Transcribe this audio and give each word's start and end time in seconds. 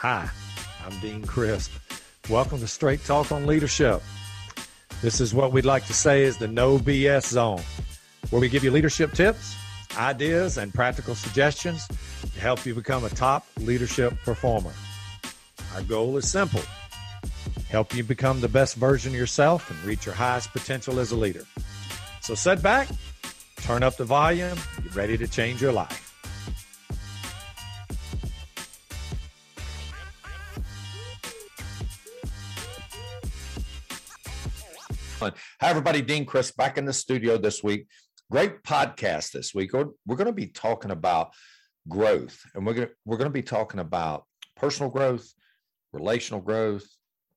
Hi, 0.00 0.30
I'm 0.86 0.98
Dean 1.00 1.22
Crisp. 1.26 1.72
Welcome 2.30 2.60
to 2.60 2.66
Straight 2.66 3.04
Talk 3.04 3.30
on 3.32 3.44
Leadership. 3.46 4.02
This 5.02 5.20
is 5.20 5.34
what 5.34 5.52
we'd 5.52 5.66
like 5.66 5.84
to 5.88 5.92
say 5.92 6.22
is 6.22 6.38
the 6.38 6.48
no 6.48 6.78
BS 6.78 7.26
zone, 7.26 7.60
where 8.30 8.40
we 8.40 8.48
give 8.48 8.64
you 8.64 8.70
leadership 8.70 9.12
tips, 9.12 9.54
ideas, 9.98 10.56
and 10.56 10.72
practical 10.72 11.14
suggestions 11.14 11.86
to 12.32 12.40
help 12.40 12.64
you 12.64 12.74
become 12.74 13.04
a 13.04 13.10
top 13.10 13.46
leadership 13.58 14.14
performer. 14.24 14.72
Our 15.74 15.82
goal 15.82 16.16
is 16.16 16.30
simple 16.30 16.62
help 17.68 17.94
you 17.94 18.02
become 18.02 18.40
the 18.40 18.48
best 18.48 18.76
version 18.76 19.12
of 19.12 19.18
yourself 19.18 19.70
and 19.70 19.78
reach 19.84 20.06
your 20.06 20.14
highest 20.14 20.50
potential 20.52 20.98
as 20.98 21.12
a 21.12 21.16
leader. 21.16 21.44
So 22.22 22.34
sit 22.34 22.62
back, 22.62 22.88
turn 23.56 23.82
up 23.82 23.98
the 23.98 24.04
volume, 24.04 24.56
get 24.82 24.96
ready 24.96 25.18
to 25.18 25.28
change 25.28 25.60
your 25.60 25.72
life. 25.72 25.99
Hi, 35.62 35.68
everybody. 35.68 36.00
Dean 36.00 36.24
Crisp 36.24 36.56
back 36.56 36.78
in 36.78 36.86
the 36.86 36.92
studio 36.94 37.36
this 37.36 37.62
week. 37.62 37.86
Great 38.30 38.62
podcast 38.62 39.32
this 39.32 39.54
week. 39.54 39.74
We're, 39.74 40.16
going 40.16 40.24
to 40.24 40.32
be 40.32 40.46
talking 40.46 40.90
about 40.90 41.34
growth, 41.86 42.40
and 42.54 42.64
we're 42.64 42.72
going 42.72 42.86
to, 42.86 42.94
we're 43.04 43.18
going 43.18 43.28
to 43.28 43.30
be 43.30 43.42
talking 43.42 43.78
about 43.78 44.24
personal 44.56 44.90
growth, 44.90 45.30
relational 45.92 46.40
growth, 46.40 46.88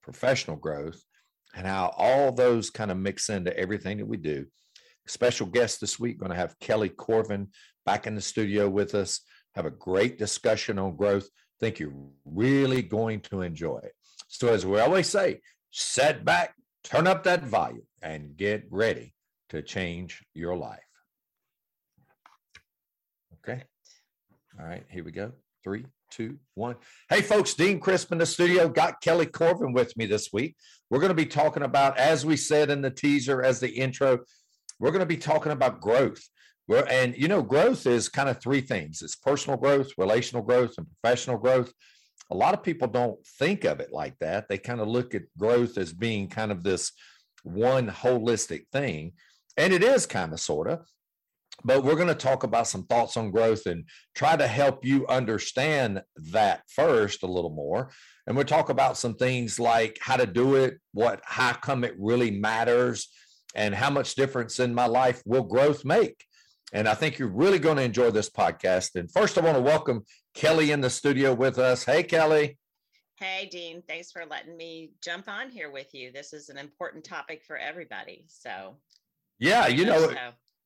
professional 0.02 0.56
growth, 0.56 1.04
and 1.54 1.66
how 1.66 1.92
all 1.98 2.32
those 2.32 2.70
kind 2.70 2.90
of 2.90 2.96
mix 2.96 3.28
into 3.28 3.54
everything 3.58 3.98
that 3.98 4.06
we 4.06 4.16
do. 4.16 4.46
Special 5.06 5.46
guest 5.46 5.82
this 5.82 6.00
week, 6.00 6.18
going 6.18 6.32
to 6.32 6.38
have 6.38 6.58
Kelly 6.60 6.88
Corvin 6.88 7.48
back 7.84 8.06
in 8.06 8.14
the 8.14 8.22
studio 8.22 8.70
with 8.70 8.94
us. 8.94 9.20
Have 9.54 9.66
a 9.66 9.70
great 9.70 10.16
discussion 10.16 10.78
on 10.78 10.96
growth. 10.96 11.28
Think 11.60 11.78
you're 11.78 11.92
really 12.24 12.80
going 12.80 13.20
to 13.20 13.42
enjoy 13.42 13.80
it. 13.84 13.92
So, 14.28 14.48
as 14.48 14.64
we 14.64 14.80
always 14.80 15.10
say, 15.10 15.42
set 15.70 16.24
back, 16.24 16.54
turn 16.84 17.06
up 17.06 17.24
that 17.24 17.42
volume, 17.44 17.86
and 18.02 18.36
get 18.36 18.64
ready 18.70 19.14
to 19.48 19.62
change 19.62 20.22
your 20.34 20.56
life. 20.56 20.80
Okay. 23.46 23.62
All 24.58 24.66
right, 24.66 24.84
here 24.88 25.02
we 25.02 25.10
go. 25.10 25.32
Three, 25.64 25.86
two, 26.10 26.38
one. 26.54 26.76
Hey, 27.08 27.22
folks, 27.22 27.54
Dean 27.54 27.80
Crisp 27.80 28.12
in 28.12 28.18
the 28.18 28.26
studio. 28.26 28.68
Got 28.68 29.00
Kelly 29.00 29.26
Corvin 29.26 29.72
with 29.72 29.96
me 29.96 30.06
this 30.06 30.30
week. 30.32 30.56
We're 30.90 31.00
going 31.00 31.08
to 31.10 31.14
be 31.14 31.26
talking 31.26 31.62
about, 31.62 31.98
as 31.98 32.24
we 32.24 32.36
said 32.36 32.70
in 32.70 32.82
the 32.82 32.90
teaser, 32.90 33.42
as 33.42 33.60
the 33.60 33.70
intro, 33.70 34.20
we're 34.78 34.90
going 34.90 35.00
to 35.00 35.06
be 35.06 35.16
talking 35.16 35.52
about 35.52 35.80
growth. 35.80 36.22
Well, 36.68 36.84
and 36.88 37.16
you 37.16 37.28
know, 37.28 37.42
growth 37.42 37.86
is 37.86 38.08
kind 38.08 38.28
of 38.28 38.40
three 38.40 38.60
things 38.60 39.02
it's 39.02 39.16
personal 39.16 39.58
growth, 39.58 39.90
relational 39.98 40.42
growth, 40.42 40.74
and 40.78 40.86
professional 41.00 41.36
growth. 41.36 41.72
A 42.34 42.36
lot 42.36 42.52
of 42.52 42.62
people 42.62 42.88
don't 42.88 43.24
think 43.38 43.64
of 43.64 43.80
it 43.80 43.92
like 43.92 44.18
that. 44.18 44.48
They 44.48 44.58
kind 44.58 44.80
of 44.80 44.88
look 44.88 45.14
at 45.14 45.22
growth 45.38 45.78
as 45.78 45.92
being 45.92 46.28
kind 46.28 46.50
of 46.50 46.62
this 46.62 46.92
one 47.44 47.88
holistic 47.88 48.66
thing. 48.72 49.12
And 49.56 49.72
it 49.72 49.84
is 49.84 50.04
kind 50.04 50.32
of 50.32 50.40
sort 50.40 50.68
of 50.68 50.84
but 51.62 51.84
we're 51.84 51.94
going 51.94 52.08
to 52.08 52.14
talk 52.14 52.42
about 52.42 52.66
some 52.66 52.84
thoughts 52.84 53.16
on 53.16 53.30
growth 53.30 53.66
and 53.66 53.84
try 54.14 54.36
to 54.36 54.46
help 54.46 54.84
you 54.84 55.06
understand 55.06 56.02
that 56.32 56.62
first 56.68 57.22
a 57.22 57.26
little 57.26 57.54
more 57.54 57.90
and 58.26 58.36
we'll 58.36 58.44
talk 58.44 58.70
about 58.70 58.96
some 58.96 59.14
things 59.14 59.60
like 59.60 59.96
how 60.00 60.16
to 60.16 60.26
do 60.26 60.56
it 60.56 60.78
what 60.92 61.20
how 61.24 61.52
come 61.52 61.84
it 61.84 61.94
really 61.98 62.30
matters 62.30 63.08
and 63.54 63.74
how 63.74 63.90
much 63.90 64.16
difference 64.16 64.58
in 64.58 64.74
my 64.74 64.86
life 64.86 65.22
will 65.24 65.44
growth 65.44 65.84
make 65.84 66.24
and 66.74 66.86
i 66.86 66.92
think 66.94 67.18
you're 67.18 67.28
really 67.28 67.58
going 67.58 67.76
to 67.76 67.82
enjoy 67.82 68.10
this 68.10 68.28
podcast 68.28 68.96
and 68.96 69.10
first 69.10 69.38
i 69.38 69.40
want 69.40 69.56
to 69.56 69.62
welcome 69.62 70.04
kelly 70.34 70.70
in 70.70 70.82
the 70.82 70.90
studio 70.90 71.32
with 71.32 71.58
us 71.58 71.84
hey 71.84 72.02
kelly 72.02 72.58
Hey, 73.16 73.48
Dean, 73.50 73.80
thanks 73.88 74.10
for 74.10 74.24
letting 74.28 74.56
me 74.56 74.90
jump 75.02 75.28
on 75.28 75.48
here 75.48 75.70
with 75.70 75.94
you. 75.94 76.10
This 76.10 76.32
is 76.32 76.48
an 76.48 76.58
important 76.58 77.04
topic 77.04 77.44
for 77.46 77.56
everybody. 77.56 78.24
So, 78.26 78.76
yeah, 79.38 79.68
you 79.68 79.86
know, 79.86 80.08
so 80.08 80.16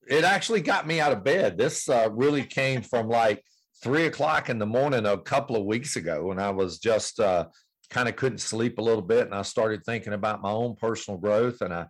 it 0.09 0.25
actually 0.25 0.63
got 0.63 0.87
me 0.87 0.99
out 0.99 1.13
of 1.13 1.23
bed. 1.23 1.59
This 1.59 1.89
uh, 1.91 2.09
really 2.11 2.43
came 2.45 2.81
from 2.81 3.09
like 3.09 3.45
three 3.83 4.07
o'clock 4.07 4.49
in 4.49 4.59
the 4.59 4.67
morning 4.67 5.05
a 5.05 5.19
couple 5.19 5.57
of 5.57 5.67
weeks 5.67 5.97
ago 5.97 6.25
when 6.25 6.39
I 6.39 6.51
was 6.51 6.79
just 6.79 7.21
uh, 7.21 7.47
kind 7.91 8.09
of 8.09 8.17
couldn't 8.17 8.39
sleep 8.39 8.79
a 8.79 8.83
little 8.83 9.03
bit. 9.03 9.27
And 9.27 9.35
I 9.35 9.43
started 9.43 9.85
thinking 9.85 10.15
about 10.15 10.43
my 10.43 10.51
own 10.51 10.75
personal 10.77 11.19
growth 11.19 11.61
and 11.61 11.75
I 11.75 11.87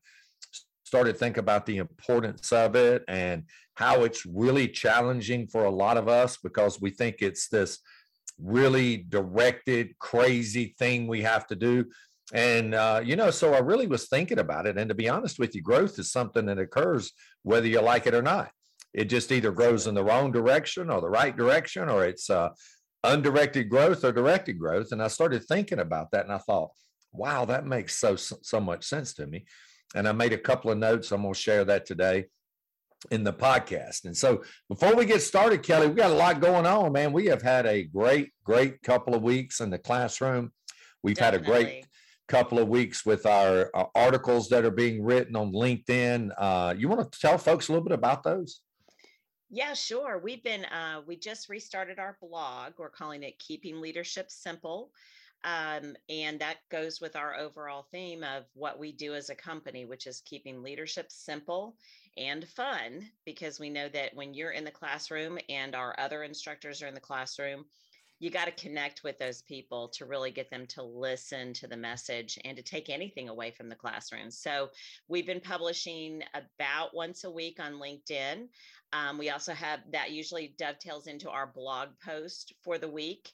started 0.89 1.19
thinking 1.19 1.41
about 1.41 1.67
the 1.67 1.77
importance 1.77 2.51
of 2.51 2.75
it 2.75 3.05
and 3.09 3.45
how 3.75 4.05
it's 4.05 4.25
really 4.25 4.67
challenging 4.67 5.47
for 5.47 5.65
a 5.65 5.71
lot 5.71 5.99
of 5.99 6.09
us 6.09 6.39
because 6.43 6.81
we 6.81 6.91
think 6.91 7.17
it's 7.21 7.49
this 7.49 7.79
really 8.39 8.97
directed, 8.97 9.97
crazy 9.99 10.75
thing 10.79 11.07
we 11.07 11.21
have 11.21 11.47
to 11.47 11.55
do. 11.55 11.85
And, 12.33 12.75
uh, 12.75 13.03
you 13.05 13.17
know, 13.17 13.31
so 13.31 13.53
I 13.53 13.59
really 13.59 13.87
was 13.87 14.09
thinking 14.09 14.39
about 14.39 14.67
it. 14.67 14.79
And 14.79 14.89
to 14.89 14.95
be 14.95 15.11
honest 15.11 15.39
with 15.39 15.55
you, 15.55 15.61
growth 15.61 15.99
is 15.99 16.11
something 16.11 16.47
that 16.47 16.59
occurs 16.59 17.13
whether 17.43 17.67
you 17.67 17.81
like 17.83 18.07
it 18.07 18.15
or 18.15 18.23
not. 18.23 18.51
It 18.95 19.05
just 19.05 19.31
either 19.31 19.53
grows 19.53 19.87
in 19.87 19.95
the 19.95 20.05
wrong 20.05 20.33
direction 20.33 20.91
or 20.91 21.03
the 21.03 21.11
right 21.11 21.37
direction, 21.37 21.91
or 21.91 22.07
it's 22.07 22.31
uh, 22.31 22.49
undirected 23.05 23.69
growth 23.69 24.05
or 24.05 24.13
directed 24.13 24.59
growth. 24.59 24.93
And 24.93 25.03
I 25.03 25.09
started 25.09 25.45
thinking 25.45 25.81
about 25.81 26.11
that 26.13 26.25
and 26.25 26.33
I 26.33 26.39
thought, 26.39 26.71
wow, 27.13 27.45
that 27.45 27.67
makes 27.67 27.95
so, 27.95 28.17
so 28.17 28.61
much 28.61 28.85
sense 28.85 29.13
to 29.15 29.27
me. 29.27 29.45
And 29.95 30.07
I 30.07 30.13
made 30.13 30.33
a 30.33 30.39
couple 30.39 30.71
of 30.71 30.79
notes. 30.79 31.13
I'm 31.13 31.23
going 31.23 31.35
to 31.35 31.41
share 31.41 31.65
that 31.65 31.87
today 31.87 32.27
in 33.11 33.25
the 33.25 33.33
podcast. 33.33 34.05
And 34.05 34.17
so 34.17 34.43
before 34.69 34.95
we 34.95 35.05
get 35.05 35.23
started, 35.23 35.63
Kelly, 35.63 35.89
we 35.89 35.95
got 35.95 36.11
a 36.11 36.15
lot 36.15 36.41
going 36.41 36.67
on, 36.67 36.93
man. 36.93 37.13
We 37.13 37.27
have 37.27 37.43
had 37.43 37.67
a 37.67 37.85
great, 37.85 38.33
great 38.45 38.83
couple 38.83 39.15
of 39.15 39.23
weeks 39.23 39.61
in 39.61 39.71
the 39.71 39.79
classroom. 39.79 40.53
We've 41.03 41.17
Definitely. 41.17 41.47
had 41.47 41.57
a 41.57 41.65
great 41.65 41.87
couple 42.27 42.59
of 42.59 42.69
weeks 42.69 43.07
with 43.07 43.25
our 43.25 43.71
uh, 43.75 43.85
articles 43.95 44.49
that 44.51 44.65
are 44.65 44.71
being 44.71 45.03
written 45.03 45.37
on 45.37 45.53
LinkedIn. 45.53 46.31
Uh, 46.37 46.75
you 46.77 46.89
want 46.89 47.11
to 47.11 47.21
tell 47.21 47.39
folks 47.39 47.69
a 47.69 47.73
little 47.73 47.85
bit 47.85 47.95
about 47.95 48.23
those? 48.23 48.61
Yeah, 49.51 49.73
sure. 49.73 50.21
We've 50.23 50.45
been, 50.45 50.67
uh, 50.67 51.01
we 51.07 51.17
just 51.17 51.49
restarted 51.49 51.99
our 51.99 52.19
blog. 52.21 52.75
We're 52.77 52.91
calling 52.91 53.23
it 53.23 53.39
Keeping 53.39 53.81
Leadership 53.81 54.31
Simple. 54.31 54.91
Um, 55.45 55.95
and 56.09 56.41
that 56.41 56.57
goes 56.71 57.01
with 57.01 57.15
our 57.15 57.37
overall 57.37 57.87
theme 57.93 58.25
of 58.25 58.45
what 58.55 58.79
we 58.79 58.93
do 58.93 59.15
as 59.15 59.31
a 59.31 59.35
company, 59.35 59.85
which 59.85 60.07
is 60.07 60.23
keeping 60.25 60.63
leadership 60.63 61.07
simple 61.11 61.77
and 62.17 62.47
fun, 62.49 63.09
because 63.25 63.61
we 63.61 63.71
know 63.71 63.89
that 63.91 64.15
when 64.15 64.35
you're 64.35 64.51
in 64.51 64.65
the 64.65 64.71
classroom 64.71 65.39
and 65.49 65.77
our 65.77 65.95
other 65.99 66.25
instructors 66.25 66.83
are 66.83 66.89
in 66.89 66.95
the 66.95 67.01
classroom, 67.01 67.65
you 68.21 68.31
got 68.31 68.47
to 68.47 68.63
connect 68.63 69.05
with 69.05 69.17
those 69.19 69.43
people 69.43 69.89
to 69.89 70.05
really 70.05 70.33
get 70.33 70.51
them 70.51 70.67
to 70.67 70.83
listen 70.83 71.53
to 71.53 71.69
the 71.69 71.77
message 71.77 72.37
and 72.45 72.57
to 72.57 72.63
take 72.63 72.91
anything 72.91 73.29
away 73.29 73.53
from 73.53 73.69
the 73.69 73.77
classroom. 73.77 74.31
So 74.31 74.71
we've 75.07 75.27
been 75.27 75.41
publishing 75.41 76.23
about 76.35 76.95
once 76.95 77.23
a 77.23 77.31
week 77.31 77.61
on 77.61 77.75
LinkedIn. 77.75 78.49
Um, 78.93 79.19
we 79.19 79.31
also 79.31 79.53
have 79.53 79.81
that 79.93 80.11
usually 80.11 80.55
dovetails 80.59 81.07
into 81.07 81.31
our 81.31 81.47
blog 81.47 81.91
post 82.05 82.55
for 82.65 82.77
the 82.79 82.89
week. 82.89 83.31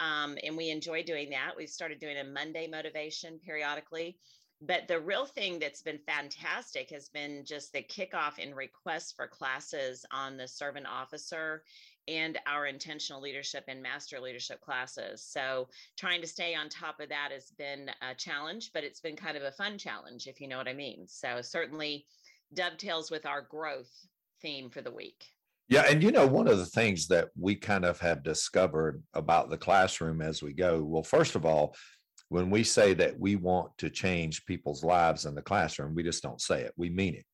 Um, 0.00 0.36
and 0.44 0.56
we 0.56 0.70
enjoy 0.70 1.02
doing 1.02 1.30
that. 1.30 1.52
We've 1.56 1.68
started 1.68 1.98
doing 1.98 2.18
a 2.18 2.24
Monday 2.24 2.66
motivation 2.66 3.38
periodically. 3.38 4.18
But 4.62 4.88
the 4.88 5.00
real 5.00 5.26
thing 5.26 5.58
that's 5.58 5.82
been 5.82 5.98
fantastic 6.06 6.90
has 6.90 7.10
been 7.10 7.44
just 7.44 7.72
the 7.72 7.82
kickoff 7.82 8.42
and 8.42 8.56
requests 8.56 9.12
for 9.12 9.28
classes 9.28 10.06
on 10.10 10.38
the 10.38 10.48
servant 10.48 10.86
officer 10.86 11.62
and 12.08 12.38
our 12.46 12.66
intentional 12.66 13.20
leadership 13.20 13.64
and 13.68 13.82
master 13.82 14.18
leadership 14.18 14.60
classes. 14.60 15.22
So, 15.22 15.68
trying 15.96 16.20
to 16.22 16.26
stay 16.26 16.54
on 16.54 16.68
top 16.68 17.00
of 17.00 17.08
that 17.10 17.32
has 17.32 17.50
been 17.50 17.90
a 18.00 18.14
challenge, 18.14 18.70
but 18.72 18.84
it's 18.84 19.00
been 19.00 19.16
kind 19.16 19.36
of 19.36 19.42
a 19.42 19.52
fun 19.52 19.76
challenge, 19.76 20.26
if 20.26 20.40
you 20.40 20.48
know 20.48 20.56
what 20.56 20.68
I 20.68 20.72
mean. 20.72 21.06
So, 21.06 21.42
certainly 21.42 22.06
dovetails 22.54 23.10
with 23.10 23.26
our 23.26 23.42
growth 23.42 23.90
theme 24.40 24.70
for 24.70 24.80
the 24.80 24.90
week. 24.90 25.24
Yeah. 25.68 25.84
And 25.88 26.02
you 26.02 26.12
know, 26.12 26.26
one 26.26 26.46
of 26.48 26.58
the 26.58 26.66
things 26.66 27.08
that 27.08 27.28
we 27.38 27.56
kind 27.56 27.84
of 27.84 27.98
have 28.00 28.22
discovered 28.22 29.02
about 29.14 29.50
the 29.50 29.58
classroom 29.58 30.22
as 30.22 30.42
we 30.42 30.52
go, 30.52 30.82
well, 30.82 31.02
first 31.02 31.34
of 31.34 31.44
all, 31.44 31.74
when 32.28 32.50
we 32.50 32.64
say 32.64 32.94
that 32.94 33.18
we 33.18 33.36
want 33.36 33.70
to 33.78 33.90
change 33.90 34.46
people's 34.46 34.82
lives 34.82 35.26
in 35.26 35.34
the 35.34 35.42
classroom, 35.42 35.94
we 35.94 36.02
just 36.02 36.22
don't 36.22 36.40
say 36.40 36.62
it, 36.62 36.72
we 36.76 36.90
mean 36.90 37.14
it. 37.14 37.24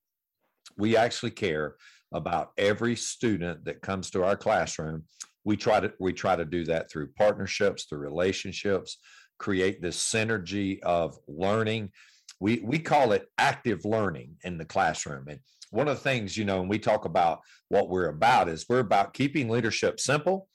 We 0.77 0.97
actually 0.97 1.31
care 1.31 1.77
about 2.13 2.51
every 2.59 2.95
student 2.97 3.65
that 3.65 3.83
comes 3.83 4.11
to 4.11 4.25
our 4.25 4.37
classroom. 4.37 5.05
We 5.45 5.57
try 5.57 5.81
to 5.81 5.93
we 5.99 6.13
try 6.13 6.37
to 6.37 6.45
do 6.45 6.65
that 6.67 6.91
through 6.91 7.13
partnerships, 7.13 7.85
through 7.85 7.99
relationships, 7.99 8.99
create 9.39 9.83
this 9.83 9.99
synergy 9.99 10.81
of 10.83 11.19
learning. 11.27 11.91
We 12.39 12.63
we 12.65 12.79
call 12.79 13.13
it 13.13 13.27
active 13.39 13.85
learning 13.85 14.37
in 14.45 14.59
the 14.59 14.65
classroom. 14.65 15.27
And 15.29 15.41
one 15.73 15.89
of 15.89 15.97
the 15.97 16.03
things, 16.03 16.37
you 16.37 16.45
know, 16.45 16.61
when 16.61 16.69
we 16.69 16.79
talk 16.79 17.07
about 17.07 17.41
what 17.69 17.89
we're 17.89 18.09
about 18.09 18.49
is 18.49 18.67
we're 18.69 18.81
about 18.81 19.15
keeping 19.15 19.49
leadership 19.49 19.99
simple, 19.99 20.47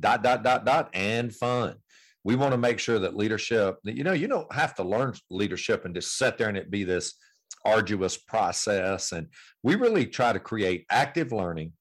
dot, 0.00 0.22
dot, 0.22 0.42
dot, 0.42 0.66
dot, 0.66 0.90
and 0.92 1.34
fun. 1.34 1.76
We 2.24 2.34
want 2.34 2.52
to 2.52 2.58
make 2.58 2.80
sure 2.80 2.98
that 2.98 3.16
leadership, 3.16 3.76
you 3.84 4.02
know, 4.02 4.12
you 4.12 4.26
don't 4.26 4.52
have 4.52 4.74
to 4.76 4.82
learn 4.82 5.14
leadership 5.30 5.84
and 5.84 5.94
just 5.94 6.18
sit 6.18 6.38
there 6.38 6.48
and 6.48 6.56
it 6.56 6.72
be 6.72 6.82
this 6.82 7.14
arduous 7.64 8.16
process. 8.16 9.12
And 9.12 9.28
we 9.62 9.76
really 9.76 10.06
try 10.06 10.32
to 10.32 10.40
create 10.40 10.86
active 10.90 11.30
learning. 11.30 11.72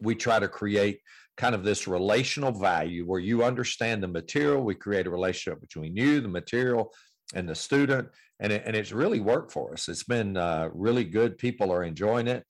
We 0.00 0.16
try 0.16 0.40
to 0.40 0.48
create 0.48 1.00
kind 1.36 1.54
of 1.54 1.62
this 1.62 1.86
relational 1.86 2.50
value 2.50 3.04
where 3.04 3.20
you 3.20 3.44
understand 3.44 4.02
the 4.02 4.08
material. 4.08 4.64
We 4.64 4.74
create 4.74 5.06
a 5.06 5.10
relationship 5.10 5.60
between 5.60 5.96
you, 5.96 6.20
the 6.20 6.28
material, 6.28 6.92
and 7.34 7.48
the 7.48 7.54
student. 7.54 8.08
And, 8.40 8.52
it, 8.52 8.62
and 8.66 8.76
it's 8.76 8.92
really 8.92 9.20
worked 9.20 9.52
for 9.52 9.72
us. 9.72 9.88
It's 9.88 10.04
been 10.04 10.36
uh, 10.36 10.68
really 10.72 11.04
good. 11.04 11.38
People 11.38 11.72
are 11.72 11.82
enjoying 11.82 12.28
it. 12.28 12.44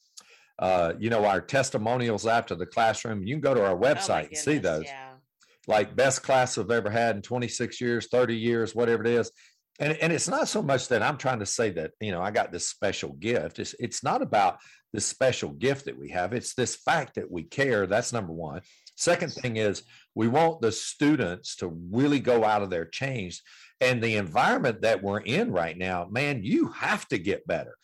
Uh, 0.59 0.93
you 0.99 1.09
know, 1.09 1.25
our 1.25 1.41
testimonials 1.41 2.27
after 2.27 2.55
the 2.55 2.67
classroom, 2.67 3.25
you 3.25 3.35
can 3.35 3.41
go 3.41 3.55
to 3.55 3.65
our 3.65 3.77
oh 3.77 3.81
website 3.81 4.25
oh 4.25 4.29
and 4.29 4.37
see 4.37 4.59
those. 4.59 4.85
Yeah. 4.85 5.13
Like 5.67 5.95
best 5.95 6.23
class 6.23 6.59
I've 6.59 6.71
ever 6.71 6.91
had 6.91 7.17
in 7.17 7.23
26 7.23 7.81
years, 7.81 8.09
30 8.11 8.37
years, 8.37 8.75
whatever 8.75 9.03
it 9.05 9.09
is. 9.09 9.31
And, 9.81 9.97
and 9.99 10.13
it's 10.13 10.29
not 10.29 10.49
so 10.49 10.61
much 10.61 10.89
that 10.89 11.03
I'm 11.03 11.19
trying 11.19 11.39
to 11.39 11.47
say 11.47 11.71
that, 11.71 11.93
you 12.01 12.11
know, 12.11 12.21
I 12.21 12.33
got 12.33 12.51
this 12.51 12.69
special 12.69 13.13
gift. 13.13 13.61
It's, 13.61 13.75
it's 13.79 14.03
not 14.03 14.23
about 14.23 14.59
this 14.93 15.07
special 15.07 15.51
gift 15.51 15.85
that 15.85 15.99
we 15.99 16.09
have. 16.11 16.33
It's 16.33 16.55
this 16.55 16.77
fact 16.77 17.15
that 17.15 17.31
we 17.31 17.45
care. 17.45 17.87
That's 17.87 18.13
number 18.13 18.33
one. 18.33 18.63
Second 18.97 19.33
thing 19.33 19.57
is 19.57 19.85
we 20.17 20.27
want 20.27 20.61
the 20.61 20.73
students 20.73 21.55
to 21.57 21.69
really 21.93 22.19
go 22.19 22.45
out 22.45 22.63
of 22.63 22.71
their 22.71 22.87
chains. 22.87 23.43
And 23.81 24.03
the 24.03 24.17
environment 24.17 24.83
that 24.83 25.03
we're 25.03 25.21
in 25.21 25.53
right 25.53 25.77
now, 25.77 26.09
man, 26.11 26.43
you 26.43 26.69
have 26.69 27.07
to 27.09 27.19
get 27.19 27.47
better. 27.47 27.77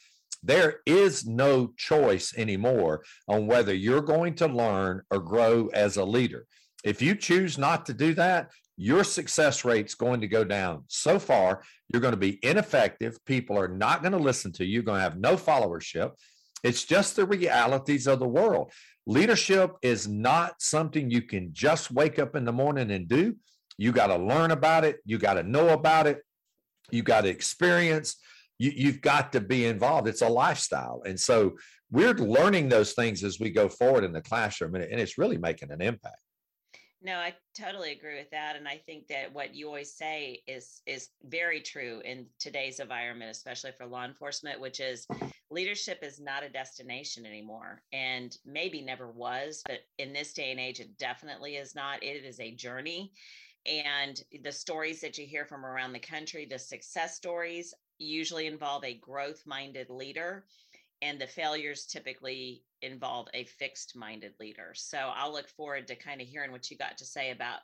There 0.42 0.80
is 0.84 1.26
no 1.26 1.72
choice 1.76 2.34
anymore 2.36 3.04
on 3.28 3.46
whether 3.46 3.72
you're 3.72 4.02
going 4.02 4.34
to 4.36 4.46
learn 4.46 5.02
or 5.10 5.20
grow 5.20 5.68
as 5.68 5.96
a 5.96 6.04
leader. 6.04 6.46
If 6.84 7.00
you 7.00 7.14
choose 7.14 7.56
not 7.56 7.86
to 7.86 7.94
do 7.94 8.12
that, 8.14 8.50
your 8.76 9.04
success 9.04 9.64
rate's 9.64 9.94
going 9.94 10.20
to 10.20 10.28
go 10.28 10.44
down 10.44 10.84
so 10.88 11.18
far. 11.18 11.62
You're 11.88 12.02
going 12.02 12.12
to 12.12 12.18
be 12.18 12.40
ineffective. 12.42 13.16
People 13.24 13.58
are 13.58 13.68
not 13.68 14.02
going 14.02 14.12
to 14.12 14.18
listen 14.18 14.52
to 14.52 14.64
you. 14.64 14.74
You're 14.74 14.82
going 14.82 14.98
to 14.98 15.02
have 15.02 15.18
no 15.18 15.36
followership. 15.36 16.10
It's 16.62 16.84
just 16.84 17.16
the 17.16 17.24
realities 17.24 18.06
of 18.06 18.18
the 18.18 18.28
world. 18.28 18.72
Leadership 19.06 19.72
is 19.82 20.08
not 20.08 20.60
something 20.60 21.10
you 21.10 21.22
can 21.22 21.50
just 21.52 21.90
wake 21.90 22.18
up 22.18 22.34
in 22.34 22.44
the 22.44 22.52
morning 22.52 22.90
and 22.90 23.06
do. 23.06 23.36
You 23.78 23.92
got 23.92 24.08
to 24.08 24.16
learn 24.16 24.50
about 24.50 24.84
it. 24.84 24.98
You 25.04 25.18
got 25.18 25.34
to 25.34 25.42
know 25.42 25.70
about 25.70 26.06
it. 26.06 26.22
You 26.90 27.02
got 27.02 27.22
to 27.22 27.28
experience 27.28 28.16
you, 28.58 28.72
you've 28.74 29.00
got 29.00 29.32
to 29.32 29.40
be 29.40 29.66
involved. 29.66 30.08
It's 30.08 30.22
a 30.22 30.28
lifestyle. 30.28 31.02
And 31.06 31.18
so 31.18 31.56
we're 31.90 32.14
learning 32.14 32.68
those 32.68 32.92
things 32.92 33.24
as 33.24 33.40
we 33.40 33.50
go 33.50 33.68
forward 33.68 34.04
in 34.04 34.12
the 34.12 34.22
classroom, 34.22 34.74
and, 34.74 34.84
and 34.84 35.00
it's 35.00 35.18
really 35.18 35.38
making 35.38 35.70
an 35.70 35.80
impact. 35.80 36.18
No, 37.02 37.18
I 37.18 37.34
totally 37.54 37.92
agree 37.92 38.16
with 38.16 38.30
that, 38.30 38.56
and 38.56 38.66
I 38.66 38.78
think 38.86 39.08
that 39.08 39.34
what 39.34 39.54
you 39.54 39.66
always 39.66 39.92
say 39.92 40.42
is 40.46 40.80
is 40.86 41.10
very 41.24 41.60
true 41.60 42.00
in 42.02 42.24
today's 42.40 42.80
environment, 42.80 43.30
especially 43.30 43.72
for 43.76 43.84
law 43.84 44.06
enforcement, 44.06 44.58
which 44.58 44.80
is 44.80 45.06
leadership 45.50 45.98
is 46.02 46.18
not 46.18 46.44
a 46.44 46.48
destination 46.48 47.26
anymore, 47.26 47.82
and 47.92 48.34
maybe 48.46 48.80
never 48.80 49.10
was, 49.10 49.62
but 49.66 49.80
in 49.98 50.14
this 50.14 50.32
day 50.32 50.50
and 50.50 50.58
age, 50.58 50.80
it 50.80 50.96
definitely 50.96 51.56
is 51.56 51.74
not. 51.74 52.02
It 52.02 52.24
is 52.24 52.40
a 52.40 52.54
journey, 52.54 53.12
and 53.66 54.22
the 54.42 54.52
stories 54.52 55.00
that 55.00 55.18
you 55.18 55.26
hear 55.26 55.44
from 55.46 55.64
around 55.64 55.92
the 55.92 55.98
country, 55.98 56.46
the 56.46 56.58
success 56.58 57.16
stories, 57.16 57.74
usually 57.98 58.46
involve 58.46 58.84
a 58.84 58.98
growth 58.98 59.42
minded 59.46 59.88
leader 59.90 60.44
and 61.02 61.20
the 61.20 61.26
failures 61.26 61.86
typically 61.86 62.62
involve 62.82 63.28
a 63.34 63.44
fixed 63.44 63.94
minded 63.96 64.32
leader. 64.40 64.72
So 64.74 64.98
I'll 64.98 65.32
look 65.32 65.48
forward 65.48 65.86
to 65.88 65.96
kind 65.96 66.20
of 66.20 66.26
hearing 66.26 66.52
what 66.52 66.70
you 66.70 66.76
got 66.76 66.96
to 66.98 67.04
say 67.04 67.30
about 67.30 67.60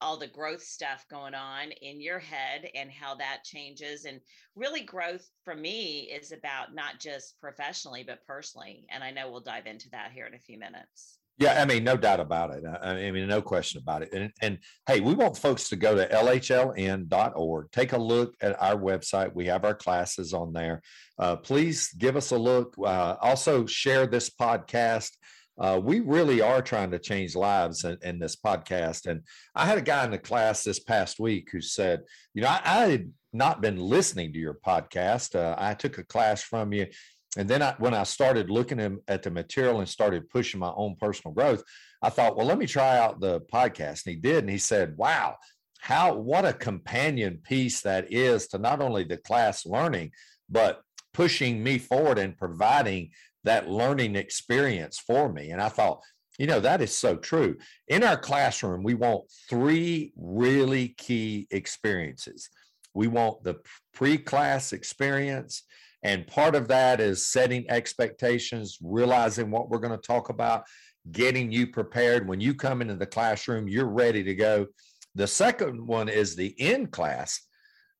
all 0.00 0.16
the 0.16 0.26
growth 0.26 0.62
stuff 0.62 1.06
going 1.08 1.34
on 1.34 1.70
in 1.70 2.00
your 2.00 2.18
head 2.18 2.68
and 2.74 2.90
how 2.90 3.14
that 3.16 3.44
changes. 3.44 4.04
And 4.04 4.20
really, 4.54 4.82
growth 4.82 5.28
for 5.44 5.54
me 5.54 6.10
is 6.12 6.32
about 6.32 6.74
not 6.74 7.00
just 7.00 7.40
professionally, 7.40 8.04
but 8.04 8.24
personally. 8.26 8.86
And 8.90 9.02
I 9.02 9.10
know 9.10 9.30
we'll 9.30 9.40
dive 9.40 9.66
into 9.66 9.88
that 9.90 10.12
here 10.12 10.26
in 10.26 10.34
a 10.34 10.38
few 10.38 10.58
minutes. 10.58 11.18
Yeah, 11.36 11.60
I 11.60 11.64
mean, 11.64 11.82
no 11.82 11.96
doubt 11.96 12.20
about 12.20 12.50
it. 12.52 12.62
I 12.64 13.10
mean, 13.10 13.26
no 13.26 13.42
question 13.42 13.80
about 13.80 14.02
it. 14.02 14.12
And, 14.12 14.30
and 14.40 14.58
hey, 14.86 15.00
we 15.00 15.14
want 15.14 15.36
folks 15.36 15.68
to 15.70 15.76
go 15.76 15.96
to 15.96 16.06
lhln.org, 16.06 17.70
take 17.72 17.92
a 17.92 17.98
look 17.98 18.34
at 18.40 18.62
our 18.62 18.76
website. 18.76 19.34
We 19.34 19.46
have 19.46 19.64
our 19.64 19.74
classes 19.74 20.32
on 20.32 20.52
there. 20.52 20.80
Uh, 21.18 21.34
please 21.36 21.92
give 21.92 22.16
us 22.16 22.30
a 22.30 22.38
look. 22.38 22.76
Uh, 22.78 23.16
also, 23.20 23.66
share 23.66 24.06
this 24.06 24.30
podcast. 24.30 25.10
Uh, 25.58 25.80
we 25.82 26.00
really 26.00 26.40
are 26.40 26.62
trying 26.62 26.90
to 26.92 26.98
change 26.98 27.34
lives 27.34 27.84
in, 27.84 27.96
in, 28.02 28.18
this 28.18 28.36
podcast. 28.36 29.06
And 29.06 29.22
I 29.54 29.66
had 29.66 29.78
a 29.78 29.82
guy 29.82 30.04
in 30.04 30.10
the 30.10 30.18
class 30.18 30.64
this 30.64 30.80
past 30.80 31.20
week 31.20 31.48
who 31.52 31.60
said, 31.60 32.02
You 32.34 32.42
know, 32.42 32.48
I, 32.48 32.60
I 32.64 32.88
had 32.88 33.12
not 33.32 33.60
been 33.60 33.78
listening 33.78 34.32
to 34.32 34.38
your 34.38 34.54
podcast. 34.54 35.34
Uh, 35.34 35.54
I 35.58 35.74
took 35.74 35.98
a 35.98 36.04
class 36.04 36.42
from 36.42 36.72
you 36.72 36.86
and 37.36 37.48
then 37.48 37.62
I, 37.62 37.74
when 37.78 37.94
I 37.94 38.04
started 38.04 38.50
looking 38.50 38.98
at 39.08 39.22
the 39.22 39.30
material 39.30 39.80
and 39.80 39.88
started 39.88 40.30
pushing 40.30 40.60
my 40.60 40.72
own 40.76 40.96
personal 40.96 41.34
growth, 41.34 41.62
I 42.02 42.10
thought, 42.10 42.36
well, 42.36 42.46
let 42.46 42.58
me 42.58 42.66
try 42.66 42.98
out 42.98 43.20
the 43.20 43.40
podcast. 43.52 44.06
And 44.06 44.14
he 44.14 44.16
did. 44.16 44.44
And 44.44 44.50
he 44.50 44.58
said, 44.58 44.96
wow, 44.96 45.36
how, 45.80 46.14
what 46.14 46.44
a 46.44 46.52
companion 46.52 47.40
piece 47.42 47.80
that 47.82 48.12
is 48.12 48.46
to 48.48 48.58
not 48.58 48.80
only 48.80 49.04
the 49.04 49.16
class 49.16 49.66
learning, 49.66 50.12
but 50.48 50.82
pushing 51.12 51.62
me 51.62 51.78
forward 51.78 52.18
and 52.18 52.36
providing 52.36 53.10
that 53.44 53.68
learning 53.68 54.16
experience 54.16 54.98
for 54.98 55.32
me. 55.32 55.50
And 55.50 55.60
I 55.60 55.68
thought, 55.68 56.00
you 56.38 56.46
know, 56.46 56.60
that 56.60 56.80
is 56.80 56.96
so 56.96 57.16
true. 57.16 57.56
In 57.88 58.02
our 58.02 58.16
classroom, 58.16 58.82
we 58.82 58.94
want 58.94 59.30
three 59.48 60.12
really 60.16 60.88
key 60.88 61.46
experiences. 61.50 62.48
We 62.92 63.06
want 63.06 63.44
the 63.44 63.56
pre 63.92 64.18
class 64.18 64.72
experience, 64.72 65.62
and 66.04 66.26
part 66.26 66.54
of 66.54 66.68
that 66.68 67.00
is 67.00 67.24
setting 67.24 67.68
expectations, 67.70 68.78
realizing 68.82 69.50
what 69.50 69.70
we're 69.70 69.78
going 69.78 69.98
to 69.98 70.06
talk 70.06 70.28
about, 70.28 70.64
getting 71.10 71.50
you 71.50 71.66
prepared. 71.66 72.28
When 72.28 72.40
you 72.40 72.54
come 72.54 72.82
into 72.82 72.94
the 72.94 73.06
classroom, 73.06 73.68
you're 73.68 73.88
ready 73.88 74.22
to 74.22 74.34
go. 74.34 74.66
The 75.14 75.26
second 75.26 75.86
one 75.86 76.10
is 76.10 76.36
the 76.36 76.48
in 76.58 76.88
class. 76.88 77.40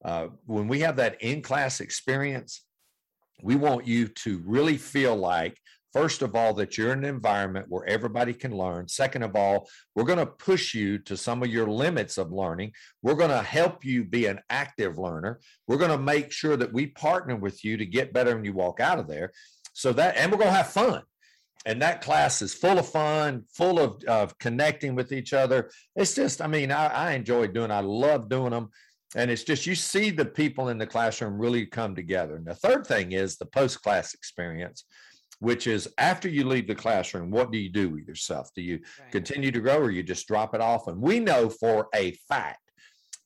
Uh, 0.04 0.28
when 0.44 0.68
we 0.68 0.80
have 0.80 0.96
that 0.96 1.20
in 1.22 1.40
class 1.40 1.80
experience, 1.80 2.66
we 3.42 3.56
want 3.56 3.86
you 3.86 4.08
to 4.08 4.42
really 4.44 4.76
feel 4.76 5.16
like 5.16 5.58
First 5.94 6.22
of 6.22 6.34
all, 6.34 6.52
that 6.54 6.76
you're 6.76 6.92
in 6.92 7.04
an 7.04 7.04
environment 7.04 7.66
where 7.68 7.86
everybody 7.86 8.34
can 8.34 8.50
learn. 8.50 8.88
Second 8.88 9.22
of 9.22 9.36
all, 9.36 9.68
we're 9.94 10.02
going 10.02 10.18
to 10.18 10.26
push 10.26 10.74
you 10.74 10.98
to 10.98 11.16
some 11.16 11.40
of 11.40 11.50
your 11.50 11.68
limits 11.68 12.18
of 12.18 12.32
learning. 12.32 12.72
We're 13.00 13.14
going 13.14 13.30
to 13.30 13.42
help 13.42 13.84
you 13.84 14.02
be 14.02 14.26
an 14.26 14.40
active 14.50 14.98
learner. 14.98 15.38
We're 15.68 15.78
going 15.78 15.92
to 15.92 15.98
make 15.98 16.32
sure 16.32 16.56
that 16.56 16.72
we 16.72 16.88
partner 16.88 17.36
with 17.36 17.64
you 17.64 17.76
to 17.76 17.86
get 17.86 18.12
better 18.12 18.34
when 18.34 18.44
you 18.44 18.52
walk 18.52 18.80
out 18.80 18.98
of 18.98 19.06
there. 19.06 19.30
So 19.72 19.92
that, 19.92 20.16
and 20.16 20.32
we're 20.32 20.38
going 20.38 20.50
to 20.50 20.56
have 20.56 20.72
fun. 20.72 21.02
And 21.64 21.80
that 21.80 22.02
class 22.02 22.42
is 22.42 22.52
full 22.52 22.80
of 22.80 22.88
fun, 22.88 23.44
full 23.52 23.78
of, 23.78 24.02
of 24.08 24.36
connecting 24.38 24.96
with 24.96 25.12
each 25.12 25.32
other. 25.32 25.70
It's 25.94 26.16
just, 26.16 26.42
I 26.42 26.48
mean, 26.48 26.72
I, 26.72 26.86
I 26.88 27.12
enjoy 27.12 27.46
doing, 27.46 27.70
I 27.70 27.80
love 27.80 28.28
doing 28.28 28.50
them. 28.50 28.70
And 29.14 29.30
it's 29.30 29.44
just, 29.44 29.64
you 29.64 29.76
see 29.76 30.10
the 30.10 30.24
people 30.24 30.70
in 30.70 30.78
the 30.78 30.88
classroom 30.88 31.38
really 31.38 31.66
come 31.66 31.94
together. 31.94 32.34
And 32.34 32.44
the 32.44 32.56
third 32.56 32.84
thing 32.84 33.12
is 33.12 33.36
the 33.36 33.46
post 33.46 33.80
class 33.80 34.12
experience 34.12 34.82
which 35.44 35.66
is 35.66 35.86
after 35.98 36.26
you 36.26 36.44
leave 36.44 36.66
the 36.66 36.74
classroom, 36.74 37.30
what 37.30 37.52
do 37.52 37.58
you 37.58 37.68
do 37.68 37.90
with 37.90 38.08
yourself? 38.08 38.48
Do 38.54 38.62
you 38.62 38.80
right. 38.98 39.12
continue 39.12 39.50
to 39.50 39.60
grow 39.60 39.76
or 39.76 39.90
you 39.90 40.02
just 40.02 40.26
drop 40.26 40.54
it 40.54 40.62
off? 40.62 40.88
And 40.88 41.00
we 41.00 41.20
know 41.20 41.50
for 41.50 41.88
a 41.94 42.12
fact 42.28 42.70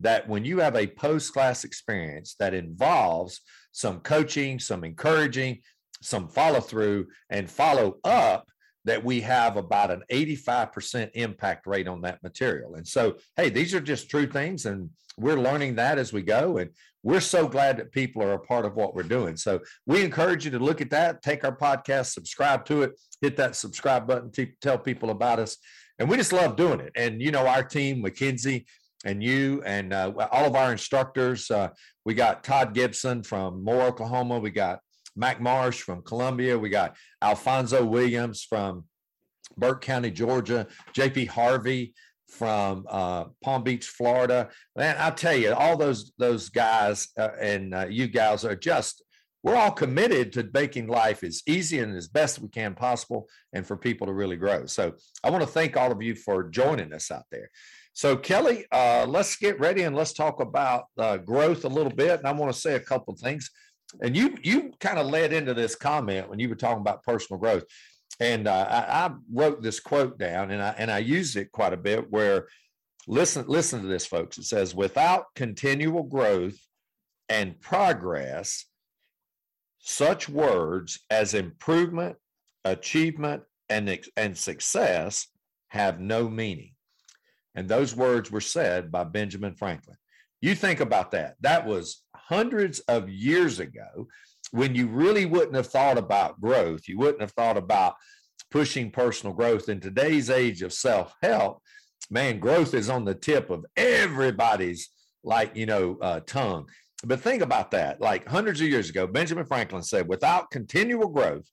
that 0.00 0.28
when 0.28 0.44
you 0.44 0.58
have 0.58 0.74
a 0.74 0.88
post 0.88 1.32
class 1.32 1.62
experience 1.62 2.34
that 2.40 2.54
involves 2.54 3.40
some 3.70 4.00
coaching, 4.00 4.58
some 4.58 4.82
encouraging, 4.82 5.60
some 6.02 6.28
follow 6.28 6.60
through, 6.60 7.06
and 7.30 7.48
follow 7.48 7.98
up, 8.02 8.48
that 8.88 9.04
we 9.04 9.20
have 9.20 9.56
about 9.56 9.90
an 9.90 10.02
85% 10.10 11.10
impact 11.14 11.66
rate 11.66 11.86
on 11.86 12.00
that 12.02 12.22
material. 12.22 12.74
And 12.74 12.86
so, 12.86 13.16
hey, 13.36 13.50
these 13.50 13.74
are 13.74 13.80
just 13.80 14.10
true 14.10 14.26
things, 14.26 14.66
and 14.66 14.90
we're 15.18 15.38
learning 15.38 15.76
that 15.76 15.98
as 15.98 16.12
we 16.12 16.22
go. 16.22 16.58
And 16.58 16.70
we're 17.02 17.20
so 17.20 17.46
glad 17.48 17.76
that 17.76 17.92
people 17.92 18.22
are 18.22 18.32
a 18.32 18.38
part 18.38 18.64
of 18.64 18.74
what 18.74 18.94
we're 18.94 19.02
doing. 19.02 19.36
So 19.36 19.60
we 19.86 20.02
encourage 20.02 20.44
you 20.44 20.50
to 20.52 20.58
look 20.58 20.80
at 20.80 20.90
that, 20.90 21.22
take 21.22 21.44
our 21.44 21.56
podcast, 21.56 22.12
subscribe 22.12 22.64
to 22.66 22.82
it, 22.82 23.00
hit 23.20 23.36
that 23.36 23.56
subscribe 23.56 24.06
button, 24.06 24.30
to 24.32 24.48
tell 24.60 24.78
people 24.78 25.10
about 25.10 25.38
us. 25.38 25.56
And 25.98 26.08
we 26.08 26.16
just 26.16 26.32
love 26.32 26.56
doing 26.56 26.80
it. 26.80 26.92
And, 26.96 27.20
you 27.20 27.30
know, 27.30 27.46
our 27.46 27.62
team, 27.62 28.02
Mackenzie, 28.02 28.66
and 29.04 29.22
you 29.22 29.62
and 29.64 29.92
uh, 29.92 30.12
all 30.32 30.46
of 30.46 30.56
our 30.56 30.72
instructors. 30.72 31.50
Uh, 31.50 31.68
we 32.04 32.14
got 32.14 32.42
Todd 32.42 32.74
Gibson 32.74 33.22
from 33.22 33.62
Moore, 33.62 33.82
Oklahoma. 33.82 34.38
We 34.38 34.50
got 34.50 34.80
Mac 35.18 35.40
Marsh 35.40 35.80
from 35.80 36.02
Columbia. 36.02 36.58
We 36.58 36.68
got 36.70 36.96
Alfonso 37.20 37.84
Williams 37.84 38.44
from 38.44 38.84
Burke 39.56 39.82
County, 39.82 40.10
Georgia. 40.10 40.68
JP 40.94 41.28
Harvey 41.28 41.92
from 42.28 42.86
uh, 42.88 43.24
Palm 43.42 43.64
Beach, 43.64 43.86
Florida. 43.86 44.48
Man, 44.76 44.96
I'll 44.98 45.14
tell 45.14 45.34
you, 45.34 45.52
all 45.54 45.76
those 45.76 46.12
those 46.18 46.48
guys 46.48 47.08
uh, 47.18 47.30
and 47.40 47.74
uh, 47.74 47.86
you 47.90 48.06
guys 48.06 48.44
are 48.44 48.56
just. 48.56 49.02
We're 49.44 49.54
all 49.54 49.70
committed 49.70 50.32
to 50.32 50.50
making 50.52 50.88
life 50.88 51.22
as 51.22 51.42
easy 51.46 51.78
and 51.78 51.96
as 51.96 52.08
best 52.08 52.40
we 52.40 52.48
can 52.48 52.74
possible, 52.74 53.28
and 53.52 53.64
for 53.64 53.76
people 53.76 54.08
to 54.08 54.12
really 54.12 54.36
grow. 54.36 54.66
So, 54.66 54.94
I 55.22 55.30
want 55.30 55.42
to 55.42 55.48
thank 55.48 55.76
all 55.76 55.92
of 55.92 56.02
you 56.02 56.16
for 56.16 56.48
joining 56.50 56.92
us 56.92 57.10
out 57.12 57.22
there. 57.30 57.48
So, 57.92 58.16
Kelly, 58.16 58.66
uh, 58.72 59.06
let's 59.08 59.36
get 59.36 59.58
ready 59.60 59.82
and 59.82 59.94
let's 59.94 60.12
talk 60.12 60.40
about 60.40 60.86
uh, 60.98 61.18
growth 61.18 61.64
a 61.64 61.68
little 61.68 61.92
bit. 61.92 62.18
And 62.18 62.28
I 62.28 62.32
want 62.32 62.52
to 62.52 62.60
say 62.60 62.74
a 62.74 62.80
couple 62.80 63.14
of 63.14 63.20
things 63.20 63.50
and 64.02 64.16
you 64.16 64.36
you 64.42 64.72
kind 64.80 64.98
of 64.98 65.06
led 65.06 65.32
into 65.32 65.54
this 65.54 65.74
comment 65.74 66.28
when 66.28 66.38
you 66.38 66.48
were 66.48 66.54
talking 66.54 66.80
about 66.80 67.02
personal 67.02 67.40
growth 67.40 67.64
And 68.20 68.48
uh, 68.48 68.66
I, 68.68 69.06
I, 69.06 69.10
wrote 69.32 69.62
this 69.62 69.80
quote 69.80 70.18
down, 70.18 70.50
and 70.50 70.62
I 70.62 70.74
and 70.78 70.90
I 70.90 70.98
used 70.98 71.36
it 71.36 71.52
quite 71.52 71.72
a 71.72 71.76
bit. 71.76 72.10
Where 72.10 72.48
listen, 73.06 73.44
listen 73.46 73.80
to 73.82 73.86
this, 73.86 74.06
folks. 74.06 74.38
It 74.38 74.44
says, 74.44 74.74
"Without 74.74 75.26
continual 75.34 76.02
growth 76.02 76.58
and 77.28 77.60
progress, 77.60 78.66
such 79.78 80.28
words 80.28 81.00
as 81.10 81.34
improvement, 81.34 82.16
achievement, 82.64 83.42
and 83.68 84.00
and 84.16 84.36
success 84.36 85.28
have 85.68 86.00
no 86.00 86.28
meaning." 86.28 86.74
And 87.54 87.68
those 87.68 87.94
words 87.94 88.30
were 88.30 88.40
said 88.40 88.90
by 88.90 89.04
Benjamin 89.04 89.54
Franklin. 89.54 89.96
You 90.40 90.54
think 90.54 90.80
about 90.80 91.10
that. 91.12 91.36
That 91.40 91.66
was 91.66 92.02
hundreds 92.28 92.80
of 92.80 93.08
years 93.08 93.58
ago 93.58 94.06
when 94.50 94.74
you 94.74 94.86
really 94.86 95.26
wouldn't 95.26 95.54
have 95.54 95.66
thought 95.66 95.98
about 95.98 96.40
growth. 96.40 96.88
You 96.88 96.98
wouldn't 96.98 97.20
have 97.20 97.32
thought 97.32 97.56
about 97.56 97.94
pushing 98.50 98.90
personal 98.90 99.34
growth. 99.34 99.68
In 99.68 99.80
today's 99.80 100.30
age 100.30 100.62
of 100.62 100.72
self 100.72 101.14
help, 101.22 101.62
man, 102.10 102.38
growth 102.38 102.74
is 102.74 102.90
on 102.90 103.04
the 103.04 103.14
tip 103.14 103.50
of 103.50 103.64
everybody's 103.76 104.90
like, 105.24 105.56
you 105.56 105.66
know, 105.66 105.98
uh, 106.00 106.20
tongue. 106.20 106.68
But 107.04 107.20
think 107.20 107.42
about 107.42 107.70
that. 107.72 108.00
Like 108.00 108.26
hundreds 108.26 108.60
of 108.60 108.68
years 108.68 108.90
ago, 108.90 109.06
Benjamin 109.06 109.46
Franklin 109.46 109.82
said, 109.82 110.08
without 110.08 110.50
continual 110.50 111.08
growth 111.08 111.48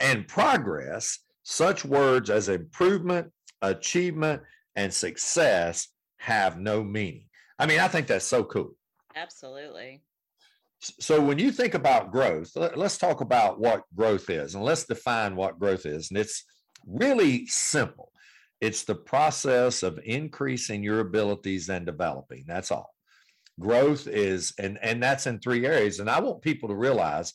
and 0.00 0.26
progress, 0.26 1.18
such 1.42 1.84
words 1.84 2.30
as 2.30 2.48
improvement, 2.48 3.30
achievement, 3.62 4.42
and 4.76 4.92
success 4.92 5.88
have 6.18 6.58
no 6.58 6.82
meaning. 6.82 7.26
I 7.58 7.66
mean, 7.66 7.78
I 7.78 7.88
think 7.88 8.06
that's 8.06 8.24
so 8.24 8.42
cool. 8.42 8.74
Absolutely. 9.16 10.02
So 10.80 11.20
when 11.20 11.38
you 11.38 11.50
think 11.50 11.74
about 11.74 12.12
growth, 12.12 12.50
let's 12.56 12.98
talk 12.98 13.20
about 13.20 13.58
what 13.58 13.82
growth 13.94 14.28
is 14.28 14.54
and 14.54 14.64
let's 14.64 14.84
define 14.84 15.34
what 15.34 15.58
growth 15.58 15.86
is. 15.86 16.10
And 16.10 16.18
it's 16.18 16.44
really 16.86 17.46
simple. 17.46 18.12
It's 18.60 18.84
the 18.84 18.94
process 18.94 19.82
of 19.82 19.98
increasing 20.04 20.82
your 20.82 21.00
abilities 21.00 21.68
and 21.68 21.86
developing. 21.86 22.44
That's 22.46 22.70
all. 22.70 22.90
Growth 23.60 24.06
is, 24.08 24.52
and, 24.58 24.78
and 24.82 25.02
that's 25.02 25.26
in 25.26 25.38
three 25.38 25.64
areas. 25.64 26.00
And 26.00 26.10
I 26.10 26.20
want 26.20 26.42
people 26.42 26.68
to 26.68 26.74
realize 26.74 27.32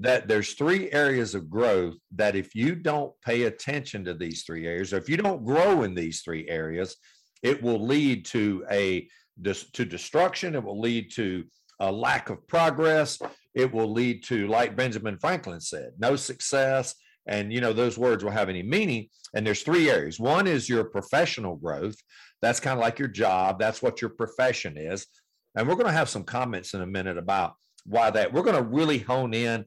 that 0.00 0.28
there's 0.28 0.54
three 0.54 0.90
areas 0.92 1.34
of 1.34 1.50
growth 1.50 1.94
that 2.16 2.34
if 2.34 2.54
you 2.54 2.74
don't 2.74 3.12
pay 3.22 3.44
attention 3.44 4.04
to 4.04 4.14
these 4.14 4.42
three 4.44 4.66
areas, 4.66 4.92
or 4.92 4.96
if 4.96 5.08
you 5.08 5.16
don't 5.16 5.44
grow 5.44 5.82
in 5.82 5.94
these 5.94 6.22
three 6.22 6.48
areas, 6.48 6.96
it 7.42 7.62
will 7.62 7.86
lead 7.86 8.24
to 8.26 8.64
a 8.70 9.06
to 9.44 9.84
destruction. 9.84 10.54
It 10.54 10.64
will 10.64 10.80
lead 10.80 11.10
to 11.12 11.44
a 11.80 11.90
lack 11.90 12.30
of 12.30 12.46
progress. 12.46 13.18
It 13.54 13.72
will 13.72 13.92
lead 13.92 14.22
to, 14.24 14.46
like 14.46 14.76
Benjamin 14.76 15.18
Franklin 15.18 15.60
said, 15.60 15.92
no 15.98 16.16
success. 16.16 16.94
And 17.26 17.52
you 17.52 17.60
know 17.60 17.72
those 17.72 17.98
words 17.98 18.24
will 18.24 18.30
have 18.30 18.48
any 18.48 18.62
meaning. 18.62 19.08
And 19.34 19.46
there's 19.46 19.62
three 19.62 19.90
areas. 19.90 20.18
One 20.18 20.46
is 20.46 20.68
your 20.68 20.84
professional 20.84 21.56
growth. 21.56 21.96
That's 22.42 22.60
kind 22.60 22.78
of 22.78 22.80
like 22.80 22.98
your 22.98 23.08
job. 23.08 23.58
That's 23.58 23.82
what 23.82 24.00
your 24.00 24.10
profession 24.10 24.76
is. 24.76 25.06
And 25.54 25.68
we're 25.68 25.74
going 25.74 25.86
to 25.86 25.92
have 25.92 26.08
some 26.08 26.24
comments 26.24 26.74
in 26.74 26.82
a 26.82 26.86
minute 26.86 27.18
about 27.18 27.54
why 27.84 28.10
that. 28.10 28.32
We're 28.32 28.42
going 28.42 28.56
to 28.56 28.62
really 28.62 28.98
hone 28.98 29.34
in 29.34 29.64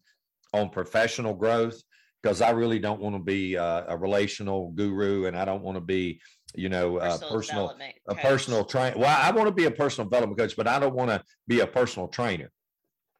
on 0.53 0.69
professional 0.69 1.33
growth 1.33 1.81
because 2.21 2.41
I 2.41 2.51
really 2.51 2.79
don't 2.79 3.01
want 3.01 3.15
to 3.15 3.21
be 3.21 3.57
uh, 3.57 3.83
a 3.87 3.97
relational 3.97 4.71
guru 4.71 5.25
and 5.25 5.37
I 5.37 5.45
don't 5.45 5.61
want 5.61 5.75
to 5.75 5.81
be, 5.81 6.21
you 6.55 6.69
know, 6.69 6.97
personal 6.97 7.29
a 7.29 7.33
personal 7.33 7.75
a 8.07 8.15
personal 8.15 8.65
trainer. 8.65 8.97
Well, 8.97 9.17
I 9.17 9.31
want 9.31 9.47
to 9.47 9.53
be 9.53 9.65
a 9.65 9.71
personal 9.71 10.09
development 10.09 10.39
coach, 10.39 10.55
but 10.55 10.67
I 10.67 10.79
don't 10.79 10.95
want 10.95 11.09
to 11.09 11.23
be 11.47 11.61
a 11.61 11.67
personal 11.67 12.07
trainer. 12.07 12.51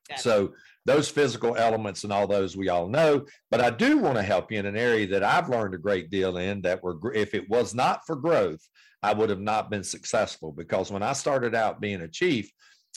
Gotcha. 0.10 0.22
So 0.22 0.54
those 0.86 1.10
physical 1.10 1.56
elements 1.56 2.04
and 2.04 2.12
all 2.12 2.28
those 2.28 2.58
we 2.58 2.70
all 2.70 2.88
know, 2.88 3.26
but 3.50 3.62
I 3.62 3.70
do 3.70 3.98
want 3.98 4.16
to 4.18 4.24
help 4.24 4.52
you 4.52 4.60
in 4.60 4.66
an 4.66 4.76
area 4.76 5.08
that 5.08 5.24
I've 5.24 5.50
learned 5.50 5.74
a 5.74 5.78
great 5.78 6.10
deal 6.10 6.38
in 6.38 6.62
that 6.64 6.84
were 6.84 6.98
if 7.14 7.34
it 7.34 7.50
was 7.50 7.74
not 7.74 8.06
for 8.06 8.16
growth, 8.16 8.62
I 9.02 9.14
would 9.14 9.30
have 9.30 9.42
not 9.42 9.70
been 9.70 9.84
successful 9.84 10.52
because 10.52 10.92
when 10.92 11.04
I 11.04 11.14
started 11.14 11.56
out 11.56 11.82
being 11.82 12.02
a 12.02 12.08
chief, 12.08 12.52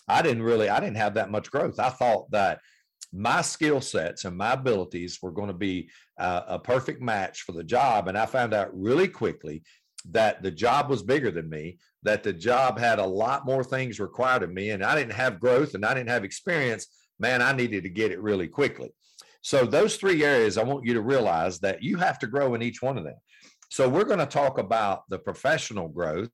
I 0.08 0.22
didn't 0.22 0.42
really 0.42 0.68
I 0.68 0.80
didn't 0.80 0.96
have 0.96 1.14
that 1.14 1.30
much 1.30 1.50
growth. 1.50 1.78
I 1.78 1.90
thought 1.90 2.30
that 2.32 2.60
my 3.12 3.40
skill 3.40 3.80
sets 3.80 4.24
and 4.24 4.36
my 4.36 4.52
abilities 4.52 5.18
were 5.22 5.30
going 5.30 5.48
to 5.48 5.54
be 5.54 5.88
uh, 6.18 6.42
a 6.46 6.58
perfect 6.58 7.00
match 7.00 7.42
for 7.42 7.52
the 7.52 7.64
job. 7.64 8.08
And 8.08 8.18
I 8.18 8.26
found 8.26 8.52
out 8.52 8.76
really 8.76 9.08
quickly 9.08 9.62
that 10.10 10.42
the 10.42 10.50
job 10.50 10.88
was 10.88 11.02
bigger 11.02 11.30
than 11.30 11.48
me, 11.48 11.78
that 12.02 12.22
the 12.22 12.32
job 12.32 12.78
had 12.78 12.98
a 12.98 13.06
lot 13.06 13.46
more 13.46 13.64
things 13.64 14.00
required 14.00 14.42
of 14.42 14.52
me, 14.52 14.70
and 14.70 14.84
I 14.84 14.94
didn't 14.94 15.14
have 15.14 15.40
growth 15.40 15.74
and 15.74 15.84
I 15.84 15.94
didn't 15.94 16.10
have 16.10 16.24
experience. 16.24 16.86
Man, 17.18 17.42
I 17.42 17.52
needed 17.52 17.82
to 17.84 17.88
get 17.88 18.12
it 18.12 18.20
really 18.20 18.48
quickly. 18.48 18.92
So, 19.42 19.64
those 19.64 19.96
three 19.96 20.24
areas, 20.24 20.58
I 20.58 20.64
want 20.64 20.84
you 20.84 20.94
to 20.94 21.00
realize 21.00 21.60
that 21.60 21.82
you 21.82 21.96
have 21.98 22.18
to 22.20 22.26
grow 22.26 22.54
in 22.54 22.62
each 22.62 22.82
one 22.82 22.98
of 22.98 23.04
them. 23.04 23.16
So, 23.70 23.88
we're 23.88 24.04
going 24.04 24.18
to 24.18 24.26
talk 24.26 24.58
about 24.58 25.08
the 25.08 25.18
professional 25.18 25.88
growth. 25.88 26.30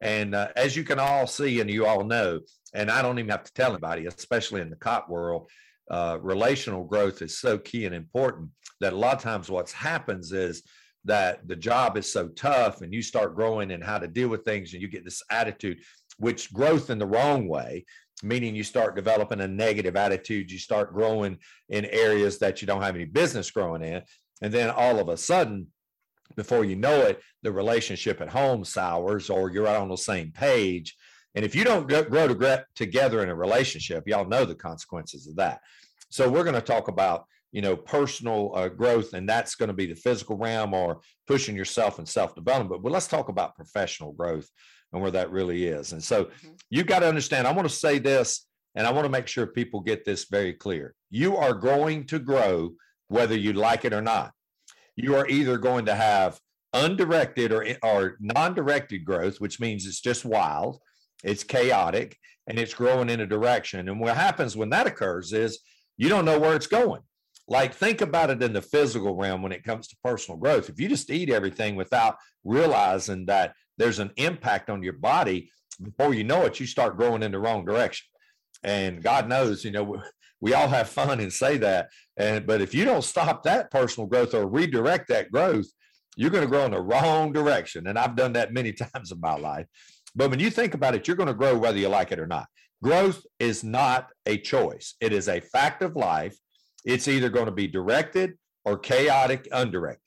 And 0.00 0.34
uh, 0.34 0.48
as 0.54 0.76
you 0.76 0.84
can 0.84 0.98
all 0.98 1.26
see, 1.26 1.60
and 1.60 1.70
you 1.70 1.86
all 1.86 2.04
know, 2.04 2.40
and 2.74 2.90
I 2.90 3.00
don't 3.00 3.18
even 3.18 3.30
have 3.30 3.44
to 3.44 3.52
tell 3.54 3.70
anybody, 3.70 4.06
especially 4.06 4.60
in 4.60 4.68
the 4.68 4.76
cop 4.76 5.08
world, 5.08 5.48
uh, 5.90 6.18
relational 6.20 6.84
growth 6.84 7.22
is 7.22 7.38
so 7.38 7.58
key 7.58 7.86
and 7.86 7.94
important 7.94 8.50
that 8.80 8.92
a 8.92 8.96
lot 8.96 9.16
of 9.16 9.22
times 9.22 9.50
what 9.50 9.70
happens 9.70 10.32
is 10.32 10.62
that 11.04 11.46
the 11.46 11.56
job 11.56 11.96
is 11.96 12.10
so 12.10 12.28
tough 12.28 12.80
and 12.80 12.92
you 12.92 13.02
start 13.02 13.34
growing 13.34 13.70
and 13.72 13.84
how 13.84 13.98
to 13.98 14.08
deal 14.08 14.28
with 14.28 14.44
things 14.44 14.72
and 14.72 14.82
you 14.82 14.88
get 14.88 15.04
this 15.04 15.22
attitude 15.30 15.78
which 16.18 16.52
growth 16.52 16.90
in 16.90 16.98
the 16.98 17.06
wrong 17.06 17.48
way 17.48 17.84
meaning 18.22 18.54
you 18.54 18.64
start 18.64 18.96
developing 18.96 19.40
a 19.40 19.48
negative 19.48 19.96
attitude 19.96 20.50
you 20.50 20.58
start 20.58 20.94
growing 20.94 21.36
in 21.68 21.84
areas 21.86 22.38
that 22.38 22.60
you 22.60 22.66
don't 22.66 22.82
have 22.82 22.94
any 22.94 23.04
business 23.04 23.50
growing 23.50 23.82
in 23.82 24.02
and 24.42 24.52
then 24.52 24.70
all 24.70 24.98
of 24.98 25.08
a 25.08 25.16
sudden 25.16 25.66
before 26.36 26.64
you 26.64 26.76
know 26.76 27.02
it 27.02 27.20
the 27.42 27.52
relationship 27.52 28.20
at 28.20 28.28
home 28.28 28.64
sours 28.64 29.28
or 29.28 29.50
you're 29.50 29.68
on 29.68 29.88
the 29.88 29.96
same 29.96 30.30
page 30.32 30.96
and 31.34 31.44
if 31.44 31.54
you 31.54 31.64
don't 31.64 31.88
grow 31.88 32.28
together 32.76 33.22
in 33.22 33.28
a 33.28 33.34
relationship, 33.34 34.04
y'all 34.06 34.28
know 34.28 34.44
the 34.44 34.54
consequences 34.54 35.26
of 35.26 35.36
that. 35.36 35.60
So 36.08 36.30
we're 36.30 36.44
going 36.44 36.54
to 36.54 36.60
talk 36.60 36.88
about 36.88 37.26
you 37.54 37.62
know 37.62 37.76
personal 37.76 38.50
uh, 38.56 38.68
growth, 38.68 39.14
and 39.14 39.28
that's 39.28 39.54
going 39.54 39.68
to 39.68 39.74
be 39.74 39.86
the 39.86 39.94
physical 39.94 40.36
realm 40.36 40.74
or 40.74 41.00
pushing 41.28 41.56
yourself 41.56 41.98
and 41.98 42.08
self 42.08 42.34
development. 42.34 42.82
But 42.82 42.92
let's 42.92 43.06
talk 43.06 43.28
about 43.28 43.54
professional 43.54 44.12
growth 44.12 44.50
and 44.92 45.00
where 45.00 45.12
that 45.12 45.30
really 45.30 45.66
is. 45.66 45.92
And 45.92 46.02
so 46.02 46.24
mm-hmm. 46.24 46.50
you've 46.68 46.88
got 46.88 46.98
to 46.98 47.08
understand. 47.08 47.46
I 47.46 47.52
want 47.52 47.68
to 47.68 47.74
say 47.74 48.00
this, 48.00 48.48
and 48.74 48.88
I 48.88 48.90
want 48.90 49.04
to 49.04 49.10
make 49.10 49.28
sure 49.28 49.46
people 49.46 49.80
get 49.80 50.04
this 50.04 50.26
very 50.28 50.52
clear. 50.52 50.94
You 51.10 51.36
are 51.36 51.54
going 51.54 52.06
to 52.08 52.18
grow 52.18 52.72
whether 53.06 53.36
you 53.36 53.52
like 53.52 53.84
it 53.84 53.92
or 53.92 54.02
not. 54.02 54.32
You 54.96 55.14
are 55.14 55.28
either 55.28 55.56
going 55.56 55.86
to 55.86 55.94
have 55.94 56.40
undirected 56.72 57.52
or, 57.52 57.64
or 57.84 58.16
non-directed 58.18 59.04
growth, 59.04 59.40
which 59.40 59.60
means 59.60 59.86
it's 59.86 60.00
just 60.00 60.24
wild, 60.24 60.80
it's 61.22 61.44
chaotic 61.44 62.16
and 62.48 62.58
it's 62.58 62.74
growing 62.74 63.10
in 63.10 63.20
a 63.20 63.26
direction. 63.26 63.88
And 63.88 64.00
what 64.00 64.16
happens 64.16 64.56
when 64.56 64.70
that 64.70 64.88
occurs 64.88 65.32
is 65.32 65.60
you 65.96 66.08
don't 66.08 66.24
know 66.24 66.40
where 66.40 66.56
it's 66.56 66.66
going. 66.66 67.02
Like, 67.46 67.74
think 67.74 68.00
about 68.00 68.30
it 68.30 68.42
in 68.42 68.52
the 68.52 68.62
physical 68.62 69.16
realm 69.16 69.42
when 69.42 69.52
it 69.52 69.64
comes 69.64 69.88
to 69.88 69.96
personal 70.02 70.38
growth. 70.38 70.70
If 70.70 70.80
you 70.80 70.88
just 70.88 71.10
eat 71.10 71.30
everything 71.30 71.76
without 71.76 72.16
realizing 72.42 73.26
that 73.26 73.52
there's 73.76 73.98
an 73.98 74.12
impact 74.16 74.70
on 74.70 74.82
your 74.82 74.94
body, 74.94 75.50
before 75.82 76.14
you 76.14 76.24
know 76.24 76.42
it, 76.42 76.58
you 76.58 76.66
start 76.66 76.96
growing 76.96 77.22
in 77.22 77.32
the 77.32 77.38
wrong 77.38 77.64
direction. 77.64 78.06
And 78.62 79.02
God 79.02 79.28
knows, 79.28 79.64
you 79.64 79.72
know, 79.72 80.02
we 80.40 80.54
all 80.54 80.68
have 80.68 80.88
fun 80.88 81.20
and 81.20 81.32
say 81.32 81.58
that. 81.58 81.88
And 82.16 82.46
but 82.46 82.60
if 82.60 82.74
you 82.74 82.84
don't 82.84 83.04
stop 83.04 83.42
that 83.44 83.70
personal 83.70 84.06
growth 84.06 84.34
or 84.34 84.46
redirect 84.46 85.08
that 85.08 85.30
growth, 85.30 85.66
you're 86.16 86.30
going 86.30 86.44
to 86.44 86.50
grow 86.50 86.64
in 86.64 86.70
the 86.70 86.80
wrong 86.80 87.32
direction. 87.32 87.86
And 87.86 87.98
I've 87.98 88.16
done 88.16 88.34
that 88.34 88.52
many 88.52 88.72
times 88.94 89.12
in 89.12 89.20
my 89.20 89.36
life. 89.36 89.66
But 90.14 90.30
when 90.30 90.40
you 90.40 90.50
think 90.50 90.74
about 90.74 90.94
it, 90.94 91.06
you're 91.06 91.16
going 91.16 91.28
to 91.28 91.34
grow 91.34 91.58
whether 91.58 91.78
you 91.78 91.88
like 91.88 92.12
it 92.12 92.20
or 92.20 92.26
not. 92.26 92.46
Growth 92.82 93.24
is 93.38 93.64
not 93.64 94.08
a 94.26 94.38
choice, 94.38 94.94
it 95.00 95.12
is 95.12 95.28
a 95.28 95.40
fact 95.40 95.82
of 95.82 95.96
life. 95.96 96.36
It's 96.84 97.08
either 97.08 97.28
going 97.28 97.46
to 97.46 97.52
be 97.52 97.66
directed 97.66 98.34
or 98.64 98.78
chaotic, 98.78 99.48
undirected. 99.52 100.00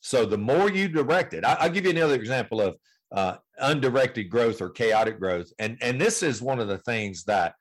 So 0.00 0.24
the 0.24 0.38
more 0.38 0.70
you 0.70 0.88
direct 0.88 1.34
it, 1.34 1.44
I'll 1.44 1.70
give 1.70 1.84
you 1.84 1.90
another 1.90 2.14
example 2.14 2.60
of 2.60 2.76
uh, 3.10 3.36
undirected 3.58 4.30
growth 4.30 4.60
or 4.60 4.70
chaotic 4.70 5.18
growth. 5.18 5.50
And, 5.58 5.78
and 5.80 6.00
this 6.00 6.22
is 6.22 6.40
one 6.40 6.60
of 6.60 6.68
the 6.68 6.78
things 6.78 7.24
that 7.24 7.54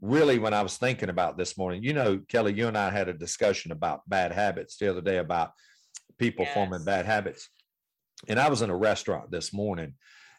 really, 0.00 0.38
when 0.38 0.54
I 0.54 0.62
was 0.62 0.76
thinking 0.76 1.08
about 1.08 1.36
this 1.36 1.56
morning, 1.56 1.82
you 1.82 1.92
know, 1.92 2.20
Kelly, 2.28 2.52
you 2.52 2.68
and 2.68 2.78
I 2.78 2.90
had 2.90 3.08
a 3.08 3.14
discussion 3.14 3.72
about 3.72 4.08
bad 4.08 4.32
habits 4.32 4.76
the 4.76 4.90
other 4.90 5.00
day 5.00 5.18
about 5.18 5.52
people 6.18 6.44
yes. 6.44 6.54
forming 6.54 6.84
bad 6.84 7.06
habits. 7.06 7.48
And 8.28 8.38
I 8.38 8.48
was 8.48 8.62
in 8.62 8.70
a 8.70 8.76
restaurant 8.76 9.30
this 9.30 9.52
morning 9.52 9.94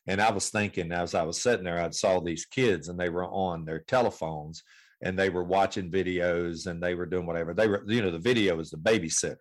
and 0.08 0.22
I 0.22 0.32
was 0.32 0.50
thinking 0.50 0.92
as 0.92 1.16
I 1.16 1.24
was 1.24 1.42
sitting 1.42 1.66
there, 1.66 1.82
I 1.82 1.90
saw 1.90 2.20
these 2.20 2.46
kids 2.46 2.88
and 2.88 3.00
they 3.00 3.10
were 3.10 3.26
on 3.26 3.66
their 3.66 3.80
telephones 3.80 4.64
and 5.02 5.18
they 5.18 5.30
were 5.30 5.44
watching 5.44 5.92
videos 5.92 6.68
and 6.68 6.82
they 6.82 6.96
were 6.96 7.06
doing 7.06 7.26
whatever. 7.26 7.54
They 7.54 7.68
were, 7.68 7.84
you 7.88 8.02
know, 8.02 8.12
the 8.12 8.20
video 8.20 8.60
is 8.60 8.70
the 8.70 8.78
babysitter. 8.78 9.38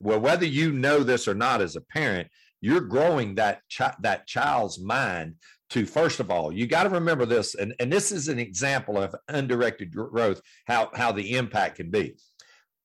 Well, 0.00 0.20
whether 0.20 0.46
you 0.46 0.72
know 0.72 1.02
this 1.02 1.28
or 1.28 1.34
not 1.34 1.60
as 1.60 1.76
a 1.76 1.80
parent, 1.80 2.28
you're 2.60 2.80
growing 2.80 3.34
that 3.34 3.60
chi- 3.76 3.94
that 4.00 4.26
child's 4.26 4.80
mind 4.80 5.36
to 5.70 5.86
first 5.86 6.20
of 6.20 6.30
all, 6.30 6.52
you 6.52 6.66
got 6.66 6.84
to 6.84 6.88
remember 6.88 7.26
this, 7.26 7.54
and, 7.54 7.74
and 7.80 7.92
this 7.92 8.12
is 8.12 8.28
an 8.28 8.38
example 8.38 8.96
of 8.96 9.14
undirected 9.28 9.92
growth, 9.92 10.40
how 10.66 10.90
how 10.94 11.10
the 11.12 11.36
impact 11.36 11.76
can 11.76 11.90
be. 11.90 12.14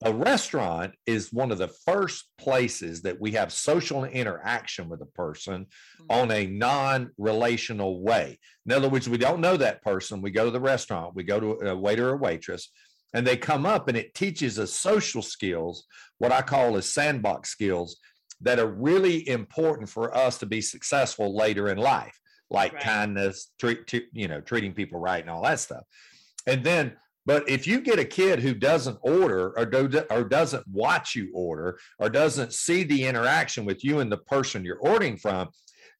A 0.05 0.13
restaurant 0.13 0.93
is 1.05 1.33
one 1.33 1.51
of 1.51 1.57
the 1.57 1.67
first 1.67 2.29
places 2.37 3.01
that 3.01 3.19
we 3.19 3.31
have 3.31 3.51
social 3.51 4.05
interaction 4.05 4.87
with 4.87 5.01
a 5.01 5.05
person 5.05 5.65
mm-hmm. 5.65 6.05
on 6.09 6.31
a 6.31 6.45
non 6.45 7.09
relational 7.17 8.01
way. 8.01 8.39
In 8.65 8.71
other 8.71 8.87
words, 8.87 9.09
we 9.09 9.17
don't 9.17 9.41
know 9.41 9.57
that 9.57 9.81
person. 9.81 10.21
We 10.21 10.31
go 10.31 10.45
to 10.45 10.51
the 10.51 10.59
restaurant, 10.59 11.15
we 11.15 11.23
go 11.23 11.39
to 11.39 11.69
a 11.69 11.75
waiter 11.75 12.09
or 12.09 12.17
waitress, 12.17 12.69
and 13.13 13.27
they 13.27 13.35
come 13.35 13.65
up 13.65 13.89
and 13.89 13.97
it 13.97 14.13
teaches 14.13 14.57
us 14.57 14.73
social 14.73 15.21
skills, 15.21 15.85
what 16.17 16.31
I 16.31 16.43
call 16.43 16.77
as 16.77 16.93
sandbox 16.93 17.49
skills 17.49 17.97
that 18.41 18.59
are 18.59 18.67
really 18.67 19.27
important 19.27 19.89
for 19.89 20.15
us 20.15 20.37
to 20.37 20.45
be 20.45 20.61
successful 20.61 21.35
later 21.35 21.67
in 21.67 21.77
life, 21.77 22.17
like 22.49 22.73
right. 22.73 22.83
kindness, 22.83 23.51
treat, 23.59 23.79
you 24.13 24.29
know, 24.29 24.39
treating 24.39 24.73
people 24.73 24.99
right 24.99 25.21
and 25.21 25.29
all 25.29 25.43
that 25.43 25.59
stuff. 25.59 25.83
And 26.47 26.63
then 26.63 26.93
but 27.29 27.47
if 27.47 27.67
you 27.67 27.79
get 27.79 27.99
a 27.99 28.05
kid 28.05 28.39
who 28.39 28.55
doesn't 28.55 28.97
order 29.03 29.53
or, 29.55 29.63
do, 29.63 30.01
or 30.09 30.23
doesn't 30.23 30.67
watch 30.67 31.13
you 31.13 31.29
order 31.31 31.77
or 31.99 32.09
doesn't 32.09 32.53
see 32.53 32.81
the 32.81 33.05
interaction 33.05 33.65
with 33.65 33.83
you 33.83 33.99
and 33.99 34.11
the 34.11 34.17
person 34.17 34.65
you're 34.65 34.79
ordering 34.79 35.15
from, 35.15 35.49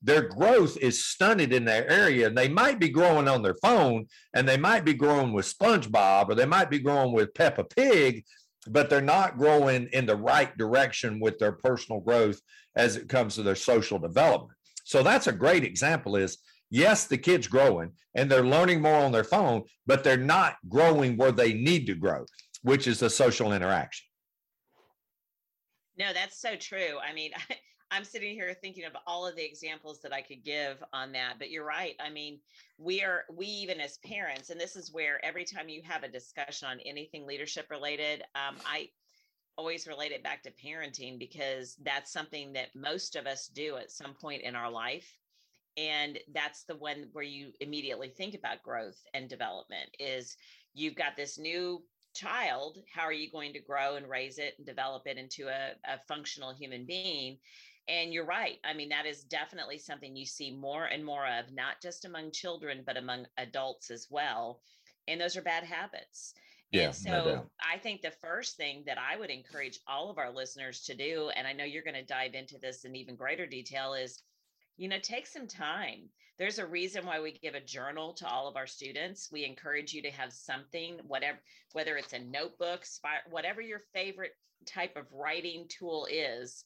their 0.01 0.27
growth 0.27 0.75
is 0.77 1.05
stunted 1.05 1.53
in 1.53 1.65
that 1.65 1.91
area. 1.91 2.25
And 2.25 2.35
they 2.35 2.49
might 2.49 2.79
be 2.79 2.89
growing 2.89 3.27
on 3.27 3.43
their 3.43 3.57
phone 3.61 4.07
and 4.33 4.49
they 4.49 4.57
might 4.57 4.83
be 4.83 4.95
growing 4.95 5.31
with 5.31 5.45
SpongeBob 5.45 6.29
or 6.29 6.33
they 6.33 6.47
might 6.47 6.71
be 6.71 6.79
growing 6.79 7.13
with 7.13 7.35
Peppa 7.35 7.63
Pig, 7.63 8.25
but 8.67 8.89
they're 8.89 8.99
not 8.99 9.37
growing 9.37 9.87
in 9.93 10.07
the 10.07 10.15
right 10.15 10.57
direction 10.57 11.19
with 11.19 11.37
their 11.37 11.51
personal 11.51 12.01
growth 12.01 12.41
as 12.75 12.95
it 12.95 13.07
comes 13.07 13.35
to 13.35 13.43
their 13.43 13.53
social 13.53 13.99
development. 13.99 14.57
So 14.83 15.03
that's 15.03 15.27
a 15.27 15.31
great 15.31 15.63
example 15.63 16.15
is 16.15 16.39
yes, 16.69 17.05
the 17.05 17.17
kid's 17.17 17.47
growing 17.47 17.91
and 18.15 18.29
they're 18.29 18.45
learning 18.45 18.81
more 18.81 18.95
on 18.95 19.11
their 19.11 19.23
phone, 19.23 19.63
but 19.85 20.03
they're 20.03 20.17
not 20.17 20.57
growing 20.67 21.17
where 21.17 21.31
they 21.31 21.53
need 21.53 21.85
to 21.87 21.95
grow, 21.95 22.25
which 22.63 22.87
is 22.87 22.99
the 22.99 23.09
social 23.09 23.53
interaction. 23.53 24.05
No, 25.97 26.13
that's 26.13 26.39
so 26.39 26.55
true. 26.55 26.97
I 27.07 27.13
mean, 27.13 27.31
I, 27.91 27.97
am 27.97 28.03
sitting 28.03 28.33
here 28.33 28.53
thinking 28.53 28.85
of 28.85 28.93
all 29.05 29.27
of 29.27 29.35
the 29.35 29.45
examples 29.45 29.99
that 30.01 30.13
I 30.13 30.21
could 30.21 30.43
give 30.43 30.83
on 30.93 31.11
that, 31.13 31.35
but 31.39 31.49
you're 31.49 31.65
right. 31.65 31.95
I 31.99 32.09
mean, 32.09 32.39
we 32.77 33.03
are, 33.03 33.25
we 33.31 33.47
even 33.47 33.79
as 33.79 33.97
parents, 34.05 34.49
and 34.49 34.59
this 34.59 34.75
is 34.75 34.93
where 34.93 35.23
every 35.25 35.43
time 35.43 35.69
you 35.69 35.81
have 35.83 36.03
a 36.03 36.07
discussion 36.07 36.67
on 36.67 36.79
anything 36.81 37.27
leadership 37.27 37.67
related, 37.69 38.23
um, 38.35 38.55
I, 38.65 38.89
always 39.57 39.87
relate 39.87 40.13
it 40.13 40.23
back 40.23 40.41
to 40.41 40.51
parenting 40.51 41.19
because 41.19 41.75
that's 41.83 42.13
something 42.13 42.53
that 42.53 42.73
most 42.73 43.17
of 43.17 43.27
us 43.27 43.47
do 43.47 43.75
at 43.75 43.91
some 43.91 44.13
point 44.13 44.41
in 44.41 44.55
our 44.55 44.71
life 44.71 45.18
and 45.79 46.19
that's 46.33 46.63
the 46.63 46.75
one 46.75 47.07
where 47.13 47.23
you 47.23 47.53
immediately 47.61 48.09
think 48.09 48.35
about 48.35 48.61
growth 48.63 49.01
and 49.13 49.29
development 49.29 49.89
is 49.97 50.35
you've 50.73 50.95
got 50.95 51.15
this 51.15 51.39
new 51.39 51.81
child 52.15 52.79
how 52.93 53.03
are 53.03 53.13
you 53.13 53.31
going 53.31 53.53
to 53.53 53.59
grow 53.59 53.95
and 53.95 54.09
raise 54.09 54.39
it 54.39 54.55
and 54.57 54.65
develop 54.65 55.03
it 55.05 55.17
into 55.17 55.47
a, 55.47 55.71
a 55.85 55.99
functional 56.07 56.53
human 56.53 56.85
being? 56.85 57.37
And 57.87 58.13
you're 58.13 58.25
right. 58.25 58.57
I 58.65 58.73
mean 58.73 58.89
that 58.89 59.05
is 59.05 59.23
definitely 59.23 59.77
something 59.77 60.15
you 60.15 60.25
see 60.25 60.51
more 60.51 60.85
and 60.85 61.05
more 61.05 61.25
of 61.25 61.53
not 61.53 61.75
just 61.81 62.05
among 62.05 62.31
children 62.31 62.83
but 62.85 62.97
among 62.97 63.25
adults 63.37 63.89
as 63.89 64.07
well. 64.09 64.61
And 65.07 65.21
those 65.21 65.37
are 65.37 65.41
bad 65.41 65.63
habits. 65.63 66.33
Yeah, 66.71 66.87
and 66.87 66.95
so 66.95 67.09
no 67.09 67.45
I 67.73 67.77
think 67.77 68.01
the 68.01 68.11
first 68.11 68.57
thing 68.57 68.83
that 68.85 68.97
I 68.97 69.17
would 69.17 69.29
encourage 69.29 69.79
all 69.87 70.09
of 70.09 70.17
our 70.17 70.31
listeners 70.31 70.81
to 70.81 70.95
do, 70.95 71.31
and 71.35 71.47
I 71.47 71.53
know 71.53 71.63
you're 71.63 71.83
going 71.83 71.93
to 71.95 72.03
dive 72.03 72.33
into 72.33 72.57
this 72.59 72.83
in 72.83 72.95
even 72.95 73.15
greater 73.15 73.47
detail, 73.47 73.93
is 73.93 74.23
you 74.79 74.87
know, 74.87 74.97
take 75.03 75.27
some 75.27 75.45
time. 75.45 76.09
There's 76.37 76.57
a 76.57 76.65
reason 76.65 77.05
why 77.05 77.19
we 77.19 77.33
give 77.33 77.53
a 77.53 77.59
journal 77.59 78.13
to 78.13 78.25
all 78.25 78.47
of 78.47 78.55
our 78.55 78.65
students. 78.65 79.29
We 79.29 79.43
encourage 79.43 79.93
you 79.93 80.01
to 80.03 80.11
have 80.11 80.31
something, 80.31 80.99
whatever, 81.05 81.37
whether 81.73 81.97
it's 81.97 82.13
a 82.13 82.19
notebook, 82.19 82.85
whatever 83.29 83.59
your 83.59 83.81
favorite 83.93 84.31
type 84.65 84.95
of 84.95 85.11
writing 85.11 85.65
tool 85.67 86.07
is, 86.09 86.63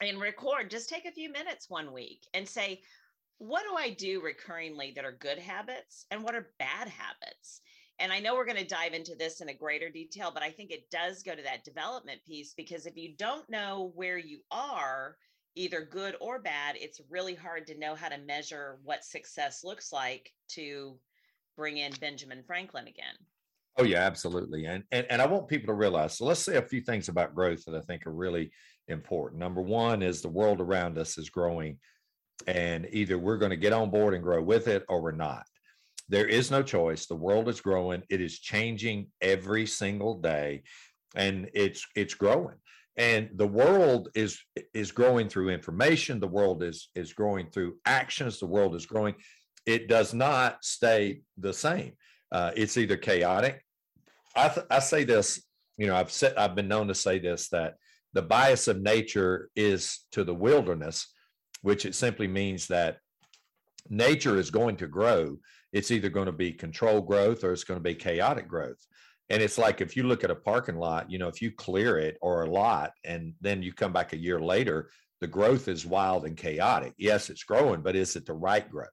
and 0.00 0.20
record. 0.20 0.70
Just 0.70 0.88
take 0.88 1.04
a 1.04 1.12
few 1.12 1.30
minutes 1.32 1.68
one 1.68 1.92
week 1.92 2.24
and 2.34 2.48
say, 2.48 2.82
what 3.38 3.64
do 3.68 3.74
I 3.76 3.90
do 3.90 4.22
recurringly 4.22 4.94
that 4.94 5.04
are 5.04 5.18
good 5.20 5.40
habits 5.40 6.06
and 6.12 6.22
what 6.22 6.36
are 6.36 6.52
bad 6.60 6.86
habits? 6.86 7.62
And 7.98 8.12
I 8.12 8.20
know 8.20 8.36
we're 8.36 8.46
going 8.46 8.56
to 8.58 8.64
dive 8.64 8.94
into 8.94 9.16
this 9.16 9.40
in 9.40 9.48
a 9.48 9.54
greater 9.54 9.90
detail, 9.90 10.30
but 10.32 10.44
I 10.44 10.50
think 10.50 10.70
it 10.70 10.88
does 10.90 11.24
go 11.24 11.34
to 11.34 11.42
that 11.42 11.64
development 11.64 12.20
piece 12.24 12.54
because 12.54 12.86
if 12.86 12.96
you 12.96 13.16
don't 13.16 13.48
know 13.50 13.90
where 13.96 14.18
you 14.18 14.38
are, 14.52 15.16
either 15.54 15.82
good 15.84 16.16
or 16.20 16.38
bad, 16.38 16.76
it's 16.78 17.00
really 17.10 17.34
hard 17.34 17.66
to 17.66 17.78
know 17.78 17.94
how 17.94 18.08
to 18.08 18.18
measure 18.18 18.78
what 18.84 19.04
success 19.04 19.62
looks 19.64 19.92
like 19.92 20.32
to 20.50 20.96
bring 21.56 21.78
in 21.78 21.92
Benjamin 22.00 22.42
Franklin 22.46 22.88
again. 22.88 23.14
Oh 23.78 23.84
yeah, 23.84 24.00
absolutely. 24.00 24.66
And, 24.66 24.84
and 24.92 25.06
and 25.08 25.22
I 25.22 25.26
want 25.26 25.48
people 25.48 25.68
to 25.68 25.74
realize. 25.74 26.18
So 26.18 26.26
let's 26.26 26.40
say 26.40 26.56
a 26.56 26.62
few 26.62 26.82
things 26.82 27.08
about 27.08 27.34
growth 27.34 27.64
that 27.64 27.74
I 27.74 27.80
think 27.80 28.06
are 28.06 28.12
really 28.12 28.50
important. 28.88 29.40
Number 29.40 29.62
one 29.62 30.02
is 30.02 30.20
the 30.20 30.28
world 30.28 30.60
around 30.60 30.98
us 30.98 31.16
is 31.16 31.30
growing, 31.30 31.78
and 32.46 32.86
either 32.90 33.18
we're 33.18 33.38
going 33.38 33.50
to 33.50 33.56
get 33.56 33.72
on 33.72 33.90
board 33.90 34.14
and 34.14 34.22
grow 34.22 34.42
with 34.42 34.68
it, 34.68 34.84
or 34.88 35.00
we're 35.00 35.12
not. 35.12 35.44
There 36.08 36.26
is 36.26 36.50
no 36.50 36.62
choice. 36.62 37.06
The 37.06 37.16
world 37.16 37.48
is 37.48 37.62
growing. 37.62 38.02
It 38.10 38.20
is 38.20 38.38
changing 38.38 39.06
every 39.22 39.64
single 39.66 40.20
day, 40.20 40.64
and 41.14 41.48
it's 41.54 41.86
it's 41.96 42.14
growing 42.14 42.56
and 42.96 43.30
the 43.34 43.46
world 43.46 44.10
is 44.14 44.38
is 44.74 44.92
growing 44.92 45.28
through 45.28 45.50
information. 45.50 46.20
The 46.20 46.28
world 46.28 46.62
is 46.62 46.90
is 46.94 47.12
growing 47.12 47.50
through 47.50 47.76
actions. 47.86 48.38
The 48.38 48.46
world 48.46 48.74
is 48.74 48.86
growing. 48.86 49.14
It 49.66 49.88
does 49.88 50.12
not 50.12 50.64
stay 50.64 51.22
the 51.38 51.52
same. 51.52 51.92
Uh, 52.30 52.50
it's 52.56 52.76
either 52.76 52.96
chaotic. 52.96 53.64
I, 54.34 54.48
th- 54.48 54.66
I 54.70 54.78
say 54.78 55.04
this 55.04 55.42
you 55.78 55.86
know 55.86 55.96
i've 55.96 56.10
said 56.10 56.36
i've 56.36 56.54
been 56.54 56.68
known 56.68 56.88
to 56.88 56.94
say 56.94 57.18
this 57.18 57.48
that 57.48 57.74
the 58.12 58.22
bias 58.22 58.68
of 58.68 58.80
nature 58.80 59.48
is 59.56 60.00
to 60.12 60.22
the 60.22 60.34
wilderness 60.34 61.06
which 61.62 61.86
it 61.86 61.94
simply 61.94 62.28
means 62.28 62.66
that 62.66 62.98
nature 63.88 64.38
is 64.38 64.50
going 64.50 64.76
to 64.76 64.86
grow. 64.86 65.38
It's 65.72 65.90
either 65.90 66.10
going 66.10 66.26
to 66.26 66.32
be 66.32 66.52
controlled 66.52 67.06
growth 67.06 67.44
or 67.44 67.52
it's 67.52 67.64
going 67.64 67.78
to 67.78 67.82
be 67.82 67.94
chaotic 67.94 68.46
growth 68.46 68.84
and 69.30 69.42
it's 69.42 69.58
like 69.58 69.80
if 69.80 69.96
you 69.96 70.02
look 70.02 70.24
at 70.24 70.30
a 70.30 70.34
parking 70.36 70.76
lot, 70.76 71.10
you 71.10 71.18
know, 71.18 71.28
if 71.28 71.40
you 71.40 71.50
clear 71.50 71.98
it 71.98 72.18
or 72.20 72.42
a 72.42 72.50
lot 72.50 72.92
and 73.04 73.34
then 73.40 73.62
you 73.62 73.72
come 73.72 73.92
back 73.92 74.12
a 74.12 74.18
year 74.18 74.40
later, 74.40 74.90
the 75.20 75.26
growth 75.26 75.68
is 75.68 75.86
wild 75.86 76.24
and 76.26 76.36
chaotic. 76.36 76.94
Yes, 76.98 77.30
it's 77.30 77.44
growing, 77.44 77.80
but 77.80 77.96
is 77.96 78.16
it 78.16 78.26
the 78.26 78.32
right 78.32 78.68
growth? 78.68 78.88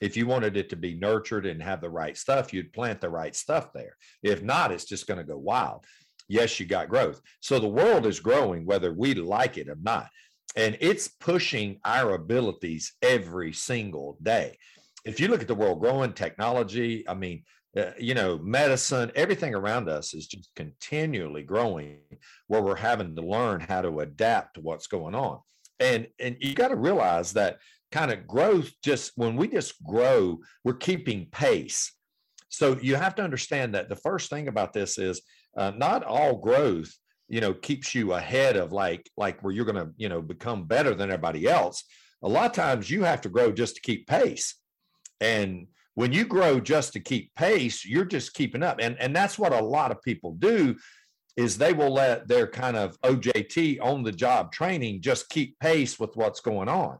If 0.00 0.16
you 0.16 0.26
wanted 0.26 0.56
it 0.56 0.70
to 0.70 0.76
be 0.76 0.94
nurtured 0.94 1.46
and 1.46 1.62
have 1.62 1.80
the 1.80 1.90
right 1.90 2.16
stuff, 2.16 2.52
you'd 2.52 2.72
plant 2.72 3.00
the 3.00 3.08
right 3.08 3.34
stuff 3.34 3.72
there. 3.72 3.96
If 4.22 4.42
not, 4.42 4.72
it's 4.72 4.84
just 4.84 5.06
going 5.06 5.18
to 5.18 5.24
go 5.24 5.36
wild. 5.36 5.84
Yes, 6.28 6.58
you 6.58 6.66
got 6.66 6.88
growth. 6.88 7.20
So 7.40 7.58
the 7.58 7.68
world 7.68 8.06
is 8.06 8.20
growing, 8.20 8.64
whether 8.64 8.92
we 8.92 9.14
like 9.14 9.58
it 9.58 9.68
or 9.68 9.78
not. 9.80 10.08
And 10.56 10.76
it's 10.80 11.08
pushing 11.08 11.80
our 11.84 12.14
abilities 12.14 12.92
every 13.02 13.52
single 13.52 14.16
day. 14.22 14.58
If 15.04 15.20
you 15.20 15.28
look 15.28 15.42
at 15.42 15.48
the 15.48 15.54
world 15.54 15.80
growing, 15.80 16.12
technology, 16.12 17.06
I 17.08 17.14
mean, 17.14 17.42
uh, 17.76 17.90
you 17.98 18.14
know, 18.14 18.38
medicine, 18.38 19.10
everything 19.16 19.54
around 19.54 19.88
us 19.88 20.14
is 20.14 20.26
just 20.26 20.48
continually 20.54 21.42
growing 21.42 21.98
where 22.46 22.62
we're 22.62 22.76
having 22.76 23.16
to 23.16 23.22
learn 23.22 23.60
how 23.60 23.82
to 23.82 24.00
adapt 24.00 24.54
to 24.54 24.60
what's 24.60 24.86
going 24.86 25.14
on. 25.14 25.40
And 25.80 26.06
and 26.20 26.36
you 26.38 26.54
got 26.54 26.68
to 26.68 26.76
realize 26.76 27.32
that 27.32 27.58
kind 27.90 28.12
of 28.12 28.26
growth 28.28 28.70
just 28.82 29.12
when 29.16 29.36
we 29.36 29.48
just 29.48 29.82
grow, 29.82 30.38
we're 30.62 30.74
keeping 30.74 31.26
pace. 31.32 31.92
So 32.48 32.78
you 32.80 32.94
have 32.94 33.16
to 33.16 33.24
understand 33.24 33.74
that 33.74 33.88
the 33.88 33.96
first 33.96 34.30
thing 34.30 34.46
about 34.46 34.72
this 34.72 34.96
is 34.96 35.22
uh, 35.56 35.72
not 35.76 36.04
all 36.04 36.36
growth, 36.36 36.92
you 37.28 37.40
know, 37.40 37.52
keeps 37.54 37.92
you 37.92 38.12
ahead 38.12 38.56
of 38.56 38.72
like 38.72 39.10
like 39.16 39.42
where 39.42 39.52
you're 39.52 39.64
going 39.64 39.84
to, 39.84 39.90
you 39.96 40.08
know, 40.08 40.22
become 40.22 40.66
better 40.66 40.94
than 40.94 41.10
everybody 41.10 41.48
else. 41.48 41.82
A 42.22 42.28
lot 42.28 42.46
of 42.46 42.52
times 42.52 42.88
you 42.88 43.02
have 43.02 43.20
to 43.22 43.28
grow 43.28 43.50
just 43.50 43.74
to 43.76 43.82
keep 43.82 44.06
pace. 44.06 44.54
And 45.20 45.66
when 45.94 46.12
you 46.12 46.24
grow 46.24 46.60
just 46.60 46.92
to 46.92 47.00
keep 47.00 47.34
pace, 47.34 47.84
you're 47.84 48.04
just 48.04 48.34
keeping 48.34 48.62
up. 48.62 48.78
And, 48.80 48.96
and 49.00 49.14
that's 49.14 49.38
what 49.38 49.52
a 49.52 49.64
lot 49.64 49.90
of 49.90 50.02
people 50.02 50.34
do 50.38 50.76
is 51.36 51.58
they 51.58 51.72
will 51.72 51.92
let 51.92 52.28
their 52.28 52.46
kind 52.46 52.76
of 52.76 53.00
OJT 53.02 53.78
on 53.82 54.02
the 54.02 54.12
job 54.12 54.52
training 54.52 55.00
just 55.00 55.28
keep 55.28 55.58
pace 55.58 55.98
with 55.98 56.16
what's 56.16 56.40
going 56.40 56.68
on. 56.68 56.98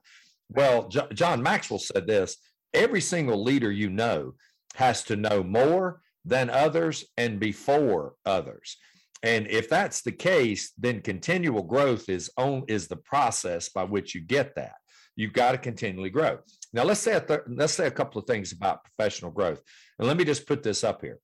Well, 0.49 0.89
J- 0.89 1.09
John 1.13 1.43
Maxwell 1.43 1.79
said 1.79 2.07
this 2.07 2.37
every 2.73 3.01
single 3.01 3.43
leader 3.43 3.71
you 3.71 3.91
know 3.91 4.35
has 4.75 5.05
to 5.05 5.17
know 5.17 5.43
more 5.43 6.01
than 6.25 6.51
others 6.51 7.05
and 7.17 7.39
before 7.39 8.15
others. 8.27 8.77
And 9.23 9.47
if 9.49 9.71
that's 9.71 10.03
the 10.03 10.13
case, 10.13 10.73
then 10.77 11.01
continual 11.01 11.63
growth 11.63 12.09
is 12.09 12.31
on 12.37 12.65
is 12.69 12.89
the 12.89 12.97
process 12.97 13.71
by 13.71 13.85
which 13.85 14.15
you 14.15 14.21
get 14.21 14.55
that. 14.57 14.75
You've 15.17 15.33
got 15.33 15.53
to 15.53 15.59
continually 15.59 16.11
grow. 16.11 16.39
Now, 16.75 16.83
let's 16.83 17.01
say 17.01 17.15
a 17.15 17.21
th- 17.21 17.41
let's 17.47 17.73
say 17.73 17.87
a 17.87 17.91
couple 17.91 18.21
of 18.21 18.27
things 18.27 18.51
about 18.51 18.83
professional 18.83 19.31
growth, 19.31 19.63
and 19.99 20.09
let 20.09 20.17
me 20.17 20.25
just 20.25 20.47
put 20.47 20.65
this 20.65 20.83
up 20.83 21.03
here. 21.03 21.21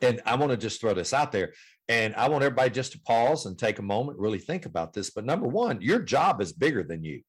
And 0.00 0.22
I 0.24 0.36
want 0.36 0.52
to 0.52 0.56
just 0.56 0.80
throw 0.80 0.94
this 0.94 1.12
out 1.12 1.32
there, 1.32 1.52
and 1.88 2.14
I 2.14 2.28
want 2.28 2.44
everybody 2.44 2.70
just 2.70 2.92
to 2.92 3.00
pause 3.00 3.46
and 3.46 3.58
take 3.58 3.80
a 3.80 3.82
moment, 3.82 4.20
really 4.20 4.38
think 4.38 4.66
about 4.66 4.92
this. 4.92 5.10
But 5.10 5.24
number 5.24 5.48
one, 5.48 5.82
your 5.82 5.98
job 5.98 6.40
is 6.40 6.52
bigger 6.52 6.84
than 6.84 7.02
you. 7.02 7.22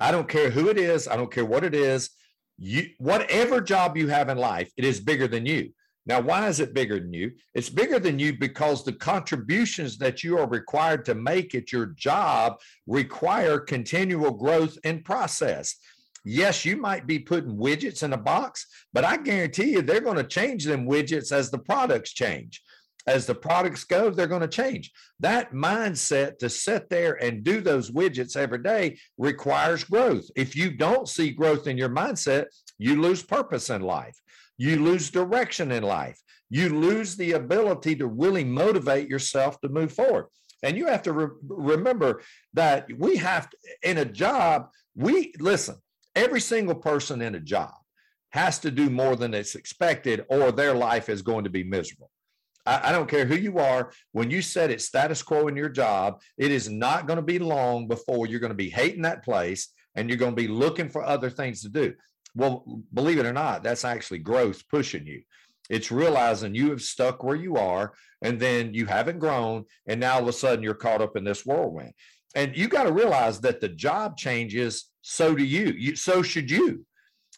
I 0.00 0.10
don't 0.10 0.28
care 0.28 0.50
who 0.50 0.68
it 0.68 0.76
is. 0.76 1.06
I 1.06 1.14
don't 1.16 1.32
care 1.32 1.44
what 1.44 1.62
it 1.62 1.74
is. 1.74 2.10
You, 2.58 2.88
whatever 2.98 3.60
job 3.60 3.96
you 3.96 4.08
have 4.08 4.28
in 4.28 4.38
life, 4.38 4.72
it 4.76 4.84
is 4.84 4.98
bigger 4.98 5.28
than 5.28 5.46
you. 5.46 5.70
Now, 6.06 6.20
why 6.20 6.48
is 6.48 6.60
it 6.60 6.74
bigger 6.74 6.98
than 6.98 7.14
you? 7.14 7.32
It's 7.54 7.70
bigger 7.70 7.98
than 7.98 8.18
you 8.18 8.36
because 8.36 8.84
the 8.84 8.92
contributions 8.92 9.96
that 9.98 10.22
you 10.22 10.38
are 10.38 10.48
required 10.48 11.04
to 11.06 11.14
make 11.14 11.54
at 11.54 11.72
your 11.72 11.86
job 11.86 12.60
require 12.86 13.58
continual 13.58 14.32
growth 14.32 14.76
and 14.84 15.04
process. 15.04 15.76
Yes, 16.24 16.64
you 16.64 16.76
might 16.76 17.06
be 17.06 17.18
putting 17.18 17.56
widgets 17.56 18.02
in 18.02 18.14
a 18.14 18.18
box, 18.18 18.66
but 18.92 19.04
I 19.04 19.18
guarantee 19.18 19.72
you 19.72 19.82
they're 19.82 20.00
going 20.00 20.16
to 20.16 20.24
change 20.24 20.64
them 20.64 20.88
widgets 20.88 21.32
as 21.32 21.50
the 21.50 21.58
products 21.58 22.12
change. 22.12 22.62
As 23.06 23.26
the 23.26 23.34
products 23.34 23.84
go, 23.84 24.08
they're 24.08 24.26
going 24.26 24.40
to 24.40 24.48
change. 24.48 24.90
That 25.20 25.52
mindset 25.52 26.38
to 26.38 26.48
sit 26.48 26.88
there 26.88 27.22
and 27.22 27.44
do 27.44 27.60
those 27.60 27.90
widgets 27.90 28.34
every 28.34 28.62
day 28.62 28.98
requires 29.18 29.84
growth. 29.84 30.24
If 30.34 30.56
you 30.56 30.70
don't 30.70 31.06
see 31.06 31.30
growth 31.30 31.66
in 31.66 31.76
your 31.76 31.90
mindset, 31.90 32.46
you 32.78 33.00
lose 33.00 33.22
purpose 33.22 33.68
in 33.68 33.82
life. 33.82 34.18
You 34.56 34.82
lose 34.82 35.10
direction 35.10 35.70
in 35.70 35.82
life. 35.82 36.18
You 36.48 36.70
lose 36.70 37.16
the 37.16 37.32
ability 37.32 37.96
to 37.96 38.06
really 38.06 38.44
motivate 38.44 39.10
yourself 39.10 39.60
to 39.60 39.68
move 39.68 39.92
forward. 39.92 40.28
And 40.62 40.78
you 40.78 40.86
have 40.86 41.02
to 41.02 41.12
re- 41.12 41.36
remember 41.42 42.22
that 42.54 42.86
we 42.96 43.16
have 43.16 43.50
to, 43.50 43.56
in 43.82 43.98
a 43.98 44.04
job, 44.06 44.68
we 44.94 45.34
listen, 45.38 45.76
every 46.14 46.40
single 46.40 46.74
person 46.74 47.22
in 47.22 47.34
a 47.34 47.40
job 47.40 47.74
has 48.30 48.58
to 48.60 48.70
do 48.70 48.90
more 48.90 49.14
than 49.14 49.32
it's 49.32 49.54
expected, 49.54 50.24
or 50.28 50.50
their 50.50 50.74
life 50.74 51.08
is 51.08 51.22
going 51.22 51.44
to 51.44 51.50
be 51.50 51.62
miserable. 51.62 52.10
I, 52.66 52.88
I 52.88 52.92
don't 52.92 53.08
care 53.08 53.26
who 53.26 53.36
you 53.36 53.58
are. 53.58 53.92
When 54.12 54.30
you 54.30 54.42
set 54.42 54.70
it 54.70 54.82
status 54.82 55.22
quo 55.22 55.48
in 55.48 55.56
your 55.56 55.68
job, 55.68 56.20
it 56.36 56.50
is 56.50 56.68
not 56.68 57.06
going 57.06 57.18
to 57.18 57.22
be 57.22 57.38
long 57.38 57.86
before 57.86 58.26
you're 58.26 58.40
going 58.40 58.50
to 58.50 58.56
be 58.56 58.70
hating 58.70 59.02
that 59.02 59.24
place 59.24 59.68
and 59.94 60.08
you're 60.08 60.18
going 60.18 60.32
to 60.32 60.42
be 60.42 60.48
looking 60.48 60.88
for 60.88 61.04
other 61.04 61.30
things 61.30 61.62
to 61.62 61.68
do. 61.68 61.94
Well, 62.34 62.64
believe 62.92 63.18
it 63.18 63.26
or 63.26 63.32
not, 63.32 63.62
that's 63.62 63.84
actually 63.84 64.18
growth 64.18 64.68
pushing 64.68 65.06
you. 65.06 65.22
It's 65.70 65.90
realizing 65.90 66.54
you 66.54 66.70
have 66.70 66.82
stuck 66.82 67.22
where 67.22 67.36
you 67.36 67.56
are 67.56 67.94
and 68.20 68.38
then 68.38 68.74
you 68.74 68.86
haven't 68.86 69.18
grown. 69.18 69.64
And 69.86 70.00
now 70.00 70.14
all 70.14 70.22
of 70.22 70.28
a 70.28 70.32
sudden 70.32 70.62
you're 70.62 70.74
caught 70.74 71.00
up 71.00 71.16
in 71.16 71.24
this 71.24 71.46
whirlwind. 71.46 71.92
And 72.34 72.56
you 72.56 72.68
got 72.68 72.84
to 72.84 72.92
realize 72.92 73.40
that 73.40 73.60
the 73.60 73.68
job 73.68 74.16
changes, 74.16 74.90
so 75.02 75.34
do 75.34 75.44
you. 75.44 75.72
you. 75.76 75.96
So 75.96 76.22
should 76.22 76.50
you. 76.50 76.84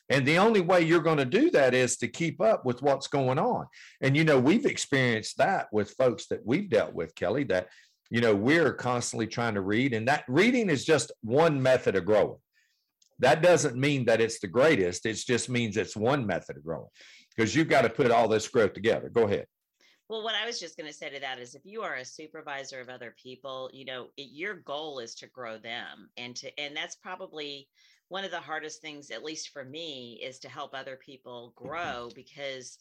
And 0.08 0.24
the 0.24 0.38
only 0.38 0.60
way 0.60 0.82
you're 0.82 1.00
going 1.00 1.18
to 1.18 1.24
do 1.24 1.50
that 1.50 1.74
is 1.74 1.96
to 1.98 2.08
keep 2.08 2.40
up 2.40 2.64
with 2.64 2.80
what's 2.80 3.08
going 3.08 3.38
on. 3.38 3.66
And, 4.00 4.16
you 4.16 4.24
know, 4.24 4.38
we've 4.38 4.64
experienced 4.64 5.38
that 5.38 5.66
with 5.72 5.90
folks 5.90 6.28
that 6.28 6.46
we've 6.46 6.70
dealt 6.70 6.94
with, 6.94 7.14
Kelly, 7.16 7.44
that, 7.44 7.68
you 8.08 8.20
know, 8.20 8.34
we're 8.34 8.72
constantly 8.72 9.26
trying 9.26 9.54
to 9.54 9.62
read. 9.62 9.92
And 9.92 10.06
that 10.06 10.24
reading 10.28 10.70
is 10.70 10.84
just 10.84 11.10
one 11.22 11.60
method 11.60 11.96
of 11.96 12.04
growing 12.04 12.38
that 13.18 13.42
doesn't 13.42 13.76
mean 13.76 14.04
that 14.06 14.20
it's 14.20 14.40
the 14.40 14.46
greatest. 14.46 15.06
It 15.06 15.14
just 15.14 15.48
means 15.48 15.76
it's 15.76 15.96
one 15.96 16.26
method 16.26 16.56
of 16.56 16.64
growing 16.64 16.88
because 17.34 17.54
you've 17.54 17.68
got 17.68 17.82
to 17.82 17.90
put 17.90 18.10
all 18.10 18.28
this 18.28 18.48
growth 18.48 18.72
together. 18.72 19.08
Go 19.08 19.24
ahead. 19.24 19.46
Well, 20.08 20.22
what 20.22 20.36
I 20.36 20.46
was 20.46 20.60
just 20.60 20.76
going 20.76 20.86
to 20.86 20.96
say 20.96 21.10
to 21.10 21.20
that 21.20 21.40
is 21.40 21.54
if 21.54 21.66
you 21.66 21.82
are 21.82 21.96
a 21.96 22.04
supervisor 22.04 22.80
of 22.80 22.88
other 22.88 23.14
people, 23.20 23.68
you 23.72 23.84
know, 23.84 24.08
it, 24.16 24.30
your 24.32 24.54
goal 24.54 25.00
is 25.00 25.16
to 25.16 25.26
grow 25.26 25.58
them 25.58 26.10
and 26.16 26.36
to, 26.36 26.60
and 26.60 26.76
that's 26.76 26.94
probably 26.94 27.68
one 28.08 28.24
of 28.24 28.30
the 28.30 28.38
hardest 28.38 28.80
things, 28.80 29.10
at 29.10 29.24
least 29.24 29.48
for 29.48 29.64
me, 29.64 30.20
is 30.22 30.38
to 30.40 30.48
help 30.48 30.74
other 30.74 30.96
people 30.96 31.52
grow 31.56 32.08
because 32.14 32.78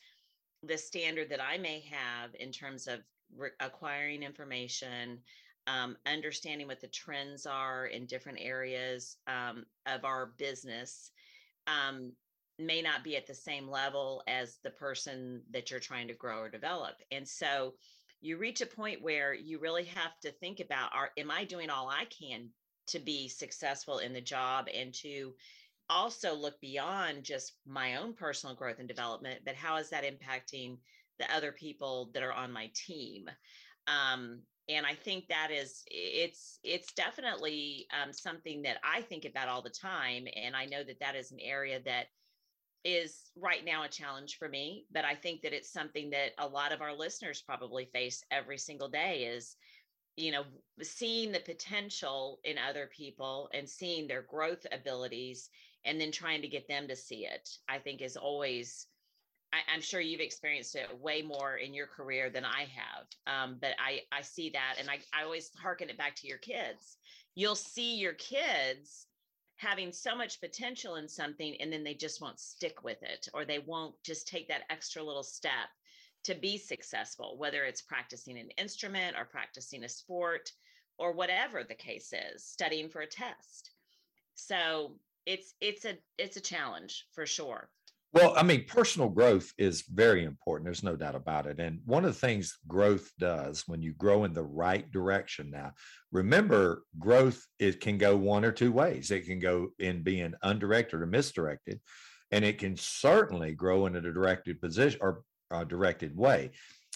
the 0.61 0.77
standard 0.77 1.29
that 1.29 1.41
I 1.41 1.57
may 1.57 1.83
have 1.91 2.35
in 2.39 2.51
terms 2.51 2.87
of 2.87 2.99
re- 3.35 3.49
acquiring 3.59 4.21
information, 4.21 5.19
um, 5.65 5.97
understanding 6.05 6.67
what 6.67 6.79
the 6.79 6.87
trends 6.87 7.47
are 7.47 7.87
in 7.87 8.05
different 8.05 8.37
areas 8.39 9.17
um, 9.25 9.65
of 9.87 10.05
our 10.05 10.27
business 10.37 11.09
um, 11.65 12.11
may 12.57 12.81
not 12.81 13.03
be 13.03 13.17
at 13.17 13.27
the 13.27 13.35
same 13.35 13.69
level 13.69 14.23
as 14.27 14.57
the 14.63 14.69
person 14.69 15.41
that 15.51 15.69
you're 15.69 15.79
trying 15.79 16.07
to 16.07 16.13
grow 16.13 16.39
or 16.39 16.49
develop. 16.49 16.95
And 17.11 17.27
so 17.27 17.73
you 18.21 18.37
reach 18.37 18.61
a 18.61 18.65
point 18.65 19.01
where 19.01 19.33
you 19.33 19.59
really 19.59 19.85
have 19.85 20.17
to 20.21 20.31
think 20.31 20.59
about 20.59 20.93
are 20.93 21.11
am 21.17 21.29
I 21.29 21.43
doing 21.43 21.69
all 21.69 21.89
I 21.89 22.05
can 22.05 22.49
to 22.87 22.99
be 22.99 23.27
successful 23.27 23.99
in 23.99 24.13
the 24.13 24.21
job 24.21 24.67
and 24.73 24.93
to 24.95 25.33
also 25.89 26.33
look 26.33 26.59
beyond 26.61 27.23
just 27.23 27.53
my 27.67 27.97
own 27.97 28.13
personal 28.13 28.55
growth 28.55 28.79
and 28.79 28.87
development, 28.87 29.41
but 29.45 29.55
how 29.55 29.77
is 29.77 29.89
that 29.89 30.03
impacting 30.03 30.77
the 31.19 31.31
other 31.35 31.51
people 31.51 32.09
that 32.13 32.23
are 32.23 32.33
on 32.33 32.51
my 32.51 32.71
team? 32.73 33.29
Um, 33.87 34.41
and 34.69 34.85
i 34.85 34.93
think 34.93 35.27
that 35.27 35.49
is 35.51 35.83
it's 35.87 36.59
it's 36.63 36.91
definitely 36.93 37.87
um, 37.93 38.11
something 38.11 38.61
that 38.63 38.77
i 38.83 39.01
think 39.01 39.25
about 39.25 39.47
all 39.47 39.61
the 39.61 39.69
time 39.69 40.27
and 40.35 40.55
i 40.55 40.65
know 40.65 40.83
that 40.83 40.99
that 40.99 41.15
is 41.15 41.31
an 41.31 41.39
area 41.39 41.79
that 41.85 42.07
is 42.85 43.31
right 43.35 43.65
now 43.65 43.83
a 43.83 43.89
challenge 43.89 44.37
for 44.37 44.47
me 44.47 44.85
but 44.93 45.03
i 45.03 45.15
think 45.15 45.41
that 45.41 45.53
it's 45.53 45.73
something 45.73 46.09
that 46.11 46.31
a 46.37 46.47
lot 46.47 46.71
of 46.71 46.81
our 46.81 46.93
listeners 46.95 47.41
probably 47.41 47.85
face 47.85 48.23
every 48.31 48.57
single 48.57 48.87
day 48.87 49.23
is 49.25 49.57
you 50.15 50.31
know 50.31 50.43
seeing 50.81 51.31
the 51.31 51.39
potential 51.39 52.39
in 52.43 52.57
other 52.57 52.87
people 52.95 53.49
and 53.53 53.67
seeing 53.67 54.07
their 54.07 54.21
growth 54.21 54.65
abilities 54.71 55.49
and 55.83 55.99
then 55.99 56.11
trying 56.11 56.41
to 56.41 56.47
get 56.47 56.67
them 56.67 56.87
to 56.87 56.95
see 56.95 57.25
it 57.25 57.49
i 57.67 57.79
think 57.79 58.01
is 58.01 58.15
always 58.15 58.85
I, 59.53 59.73
am 59.73 59.81
sure 59.81 60.01
you've 60.01 60.21
experienced 60.21 60.75
it 60.75 60.87
way 60.99 61.21
more 61.21 61.55
in 61.55 61.73
your 61.73 61.87
career 61.87 62.29
than 62.29 62.43
I 62.43 62.67
have. 62.75 63.07
Um, 63.25 63.57
but 63.61 63.71
I, 63.79 64.01
I 64.11 64.21
see 64.21 64.49
that. 64.49 64.75
And 64.79 64.89
I, 64.89 64.99
I 65.17 65.23
always 65.23 65.51
harken 65.55 65.89
it 65.89 65.97
back 65.97 66.15
to 66.17 66.27
your 66.27 66.39
kids. 66.39 66.97
You'll 67.35 67.55
see 67.55 67.95
your 67.95 68.13
kids 68.13 69.07
having 69.57 69.91
so 69.91 70.15
much 70.15 70.41
potential 70.41 70.95
in 70.95 71.07
something 71.07 71.55
and 71.59 71.71
then 71.71 71.83
they 71.83 71.93
just 71.93 72.21
won't 72.21 72.39
stick 72.39 72.83
with 72.83 73.01
it 73.03 73.27
or 73.33 73.45
they 73.45 73.59
won't 73.59 73.95
just 74.03 74.27
take 74.27 74.47
that 74.47 74.63
extra 74.69 75.01
little 75.01 75.23
step 75.23 75.69
to 76.25 76.35
be 76.35 76.57
successful, 76.57 77.37
whether 77.37 77.63
it's 77.63 77.81
practicing 77.81 78.37
an 78.37 78.49
instrument 78.57 79.15
or 79.17 79.25
practicing 79.25 79.83
a 79.83 79.89
sport 79.89 80.51
or 80.97 81.13
whatever 81.13 81.63
the 81.63 81.75
case 81.75 82.13
is, 82.13 82.43
studying 82.43 82.89
for 82.89 83.01
a 83.01 83.07
test. 83.07 83.71
So 84.33 84.97
it's 85.25 85.53
it's 85.61 85.85
a 85.85 85.97
it's 86.17 86.37
a 86.37 86.41
challenge 86.41 87.07
for 87.13 87.25
sure. 87.25 87.69
Well, 88.15 88.33
I 88.37 88.43
mean, 88.43 88.63
personal 88.65 89.09
growth 89.09 89.51
is 89.57 89.83
very 89.93 90.23
important. 90.23 90.63
There's 90.63 90.83
no 90.83 90.95
doubt 90.95 91.15
about 91.15 91.47
it. 91.47 91.59
And 91.59 91.81
one 91.83 92.05
of 92.05 92.13
the 92.13 92.27
things 92.27 92.57
growth 92.65 93.11
does 93.19 93.65
when 93.67 93.81
you 93.81 93.91
grow 93.91 94.23
in 94.23 94.31
the 94.31 94.41
right 94.41 94.89
direction 94.89 95.51
now, 95.51 95.73
remember, 96.13 96.83
growth 96.97 97.45
it 97.59 97.81
can 97.81 97.97
go 97.97 98.15
one 98.15 98.45
or 98.45 98.53
two 98.53 98.71
ways. 98.71 99.11
It 99.11 99.25
can 99.25 99.39
go 99.39 99.67
in 99.79 100.01
being 100.01 100.33
undirected 100.43 101.01
or 101.01 101.05
misdirected, 101.05 101.81
and 102.31 102.45
it 102.45 102.57
can 102.57 102.77
certainly 102.77 103.51
grow 103.51 103.85
in 103.85 103.97
a 103.97 104.01
directed 104.01 104.61
position 104.61 105.01
or 105.03 105.23
a 105.51 105.65
directed 105.65 106.15
way. 106.15 106.51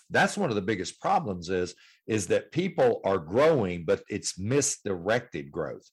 That's 0.10 0.38
one 0.38 0.50
of 0.50 0.56
the 0.56 0.62
biggest 0.62 1.02
problems 1.02 1.50
is 1.50 1.76
is 2.08 2.28
that 2.28 2.54
people 2.54 3.02
are 3.04 3.20
growing, 3.20 3.84
but 3.84 4.04
it's 4.10 4.40
misdirected 4.40 5.52
growth. 5.52 5.90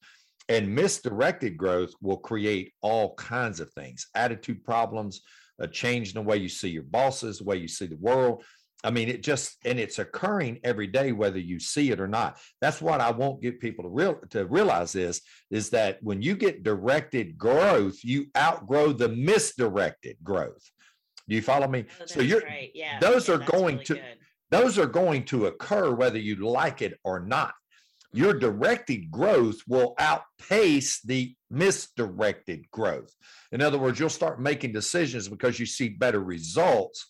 And 0.48 0.74
misdirected 0.74 1.56
growth 1.56 1.92
will 2.00 2.18
create 2.18 2.72
all 2.80 3.14
kinds 3.14 3.59
of 3.61 3.72
things 3.72 4.06
attitude 4.14 4.64
problems, 4.64 5.22
a 5.59 5.66
change 5.66 6.09
in 6.09 6.14
the 6.14 6.22
way 6.22 6.37
you 6.37 6.48
see 6.48 6.68
your 6.68 6.85
bosses, 6.85 7.38
the 7.38 7.44
way 7.44 7.56
you 7.56 7.68
see 7.68 7.87
the 7.87 7.96
world. 7.96 8.44
I 8.85 8.90
mean, 8.90 9.09
it 9.09 9.22
just 9.22 9.56
and 9.64 9.80
it's 9.80 9.98
occurring 9.98 10.61
every 10.62 10.87
day, 10.87 11.11
whether 11.11 11.38
you 11.38 11.59
see 11.59 11.90
it 11.90 11.98
or 11.98 12.06
not. 12.06 12.38
That's 12.61 12.80
what 12.80 13.00
I 13.00 13.11
won't 13.11 13.42
get 13.42 13.59
people 13.61 13.85
to 13.85 13.90
real 13.90 14.20
to 14.30 14.46
realize 14.46 14.94
is 14.94 15.22
is 15.50 15.70
that 15.70 15.98
when 16.02 16.22
you 16.22 16.37
get 16.37 16.62
directed 16.62 17.37
growth, 17.37 17.98
you 18.04 18.26
outgrow 18.37 18.92
the 18.92 19.09
misdirected 19.09 20.18
growth. 20.22 20.62
Do 21.28 21.35
you 21.35 21.42
follow 21.42 21.66
me? 21.66 21.87
Oh, 22.00 22.06
so 22.06 22.20
you're 22.20 22.42
right. 22.42 22.70
yeah. 22.74 23.00
Those 23.00 23.28
yeah, 23.28 23.35
are 23.35 23.38
going 23.38 23.76
really 23.76 23.85
to 23.87 23.94
good. 23.94 24.18
those 24.50 24.78
are 24.78 24.87
going 24.87 25.24
to 25.24 25.46
occur 25.46 25.92
whether 25.92 26.18
you 26.18 26.37
like 26.37 26.82
it 26.82 26.98
or 27.02 27.18
not 27.18 27.54
your 28.16 28.35
directed 28.35 29.11
growth 29.11 29.59
will 29.68 29.94
outpace 29.98 31.00
the 31.02 31.35
misdirected 31.50 32.70
growth. 32.70 33.14
In 33.52 33.61
other 33.61 33.79
words, 33.79 34.00
you'll 34.00 34.09
start 34.09 34.40
making 34.40 34.72
decisions 34.72 35.29
because 35.29 35.61
you 35.61 35.66
see 35.66 35.88
better 35.88 36.20
results 36.20 37.07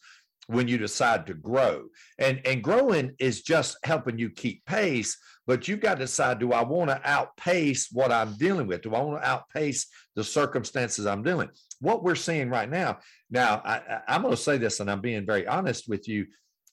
when 0.48 0.68
you 0.68 0.78
decide 0.78 1.26
to 1.26 1.34
grow. 1.34 1.84
And, 2.18 2.40
and 2.44 2.62
growing 2.62 3.12
is 3.18 3.42
just 3.42 3.76
helping 3.84 4.18
you 4.18 4.30
keep 4.30 4.64
pace, 4.64 5.16
but 5.46 5.66
you've 5.66 5.80
got 5.80 5.94
to 5.94 6.00
decide 6.00 6.38
do 6.38 6.52
I 6.52 6.62
want 6.62 6.90
to 6.90 7.00
outpace 7.04 7.88
what 7.90 8.12
I'm 8.12 8.34
dealing 8.36 8.66
with? 8.66 8.82
Do 8.82 8.94
I 8.94 9.00
want 9.00 9.22
to 9.22 9.28
outpace 9.28 9.86
the 10.14 10.24
circumstances 10.24 11.06
I'm 11.06 11.22
dealing? 11.22 11.50
What 11.80 12.04
we're 12.04 12.14
seeing 12.14 12.48
right 12.48 12.70
now, 12.70 12.98
now 13.30 13.60
I, 13.64 14.00
I'm 14.08 14.22
going 14.22 14.34
to 14.34 14.40
say 14.40 14.56
this, 14.56 14.80
and 14.80 14.90
I'm 14.90 15.00
being 15.00 15.26
very 15.26 15.46
honest 15.46 15.88
with 15.88 16.08
you 16.08 16.26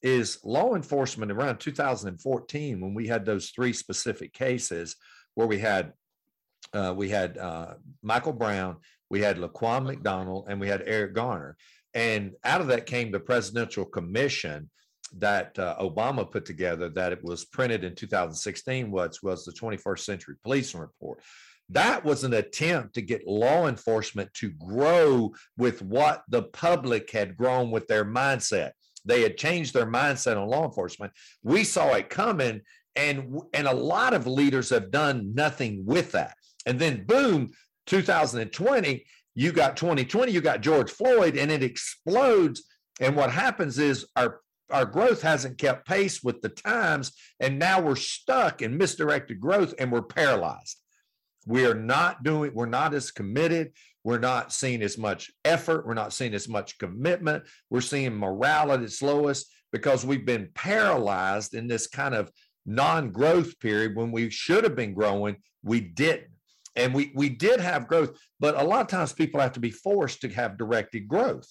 is 0.03 0.37
law 0.43 0.75
enforcement 0.75 1.31
around 1.31 1.59
2014 1.59 2.81
when 2.81 2.93
we 2.93 3.07
had 3.07 3.25
those 3.25 3.49
three 3.49 3.73
specific 3.73 4.33
cases 4.33 4.97
where 5.33 5.47
we 5.47 5.57
had 5.57 5.93
uh, 6.73 6.93
we 6.95 7.09
had 7.09 7.37
uh, 7.37 7.73
Michael 8.01 8.33
Brown, 8.33 8.77
we 9.09 9.21
had 9.21 9.37
Laquan 9.37 9.83
McDonald, 9.83 10.47
and 10.49 10.59
we 10.59 10.67
had 10.67 10.83
Eric 10.85 11.13
Garner. 11.13 11.55
And 11.93 12.31
out 12.43 12.61
of 12.61 12.67
that 12.67 12.85
came 12.87 13.11
the 13.11 13.19
presidential 13.19 13.85
commission 13.85 14.69
that 15.17 15.57
uh, 15.59 15.75
Obama 15.79 16.29
put 16.29 16.45
together 16.45 16.89
that 16.89 17.11
it 17.11 17.23
was 17.23 17.45
printed 17.45 17.83
in 17.83 17.93
2016, 17.93 18.89
which 18.89 19.21
was 19.21 19.45
the 19.45 19.51
21st 19.51 19.99
Century 19.99 20.35
Policing 20.41 20.79
Report. 20.79 21.21
That 21.69 22.03
was 22.03 22.23
an 22.23 22.33
attempt 22.33 22.95
to 22.95 23.01
get 23.01 23.27
law 23.27 23.67
enforcement 23.67 24.33
to 24.35 24.51
grow 24.51 25.33
with 25.57 25.81
what 25.81 26.23
the 26.29 26.43
public 26.43 27.11
had 27.11 27.37
grown 27.37 27.69
with 27.69 27.87
their 27.87 28.05
mindset 28.05 28.71
They 29.05 29.21
had 29.21 29.37
changed 29.37 29.73
their 29.73 29.85
mindset 29.85 30.41
on 30.41 30.47
law 30.47 30.65
enforcement. 30.65 31.13
We 31.43 31.63
saw 31.63 31.93
it 31.93 32.09
coming, 32.09 32.61
and 32.95 33.39
and 33.53 33.67
a 33.67 33.73
lot 33.73 34.13
of 34.13 34.27
leaders 34.27 34.69
have 34.69 34.91
done 34.91 35.33
nothing 35.33 35.85
with 35.85 36.11
that. 36.13 36.35
And 36.65 36.79
then 36.79 37.05
boom, 37.05 37.51
2020, 37.87 39.05
you 39.35 39.51
got 39.51 39.77
2020, 39.77 40.31
you 40.31 40.41
got 40.41 40.61
George 40.61 40.91
Floyd, 40.91 41.37
and 41.37 41.51
it 41.51 41.63
explodes. 41.63 42.63
And 43.01 43.15
what 43.15 43.31
happens 43.31 43.79
is 43.79 44.05
our 44.15 44.41
our 44.71 44.85
growth 44.85 45.21
hasn't 45.21 45.57
kept 45.57 45.87
pace 45.87 46.23
with 46.23 46.41
the 46.41 46.49
times, 46.49 47.11
and 47.39 47.59
now 47.59 47.81
we're 47.81 47.95
stuck 47.95 48.61
in 48.61 48.77
misdirected 48.77 49.39
growth, 49.39 49.73
and 49.77 49.91
we're 49.91 50.01
paralyzed. 50.01 50.77
We 51.45 51.65
are 51.65 51.75
not 51.75 52.23
doing. 52.23 52.53
We're 52.53 52.65
not 52.65 52.93
as 52.93 53.11
committed. 53.11 53.73
We're 54.03 54.19
not 54.19 54.51
seeing 54.51 54.81
as 54.81 54.97
much 54.97 55.31
effort. 55.45 55.87
We're 55.87 55.93
not 55.93 56.13
seeing 56.13 56.33
as 56.33 56.47
much 56.47 56.77
commitment. 56.77 57.43
We're 57.69 57.81
seeing 57.81 58.15
morale 58.15 58.71
at 58.73 58.81
its 58.81 59.01
lowest 59.01 59.51
because 59.71 60.05
we've 60.05 60.25
been 60.25 60.49
paralyzed 60.53 61.53
in 61.53 61.67
this 61.67 61.87
kind 61.87 62.13
of 62.13 62.31
non-growth 62.65 63.59
period 63.59 63.95
when 63.95 64.11
we 64.11 64.29
should 64.29 64.63
have 64.63 64.75
been 64.75 64.93
growing. 64.93 65.37
We 65.63 65.81
didn't. 65.81 66.31
And 66.75 66.93
we 66.93 67.11
we 67.15 67.29
did 67.29 67.59
have 67.59 67.87
growth, 67.87 68.17
but 68.39 68.59
a 68.59 68.63
lot 68.63 68.81
of 68.81 68.87
times 68.87 69.13
people 69.13 69.39
have 69.39 69.53
to 69.53 69.59
be 69.59 69.69
forced 69.69 70.21
to 70.21 70.29
have 70.29 70.57
directed 70.57 71.07
growth. 71.07 71.47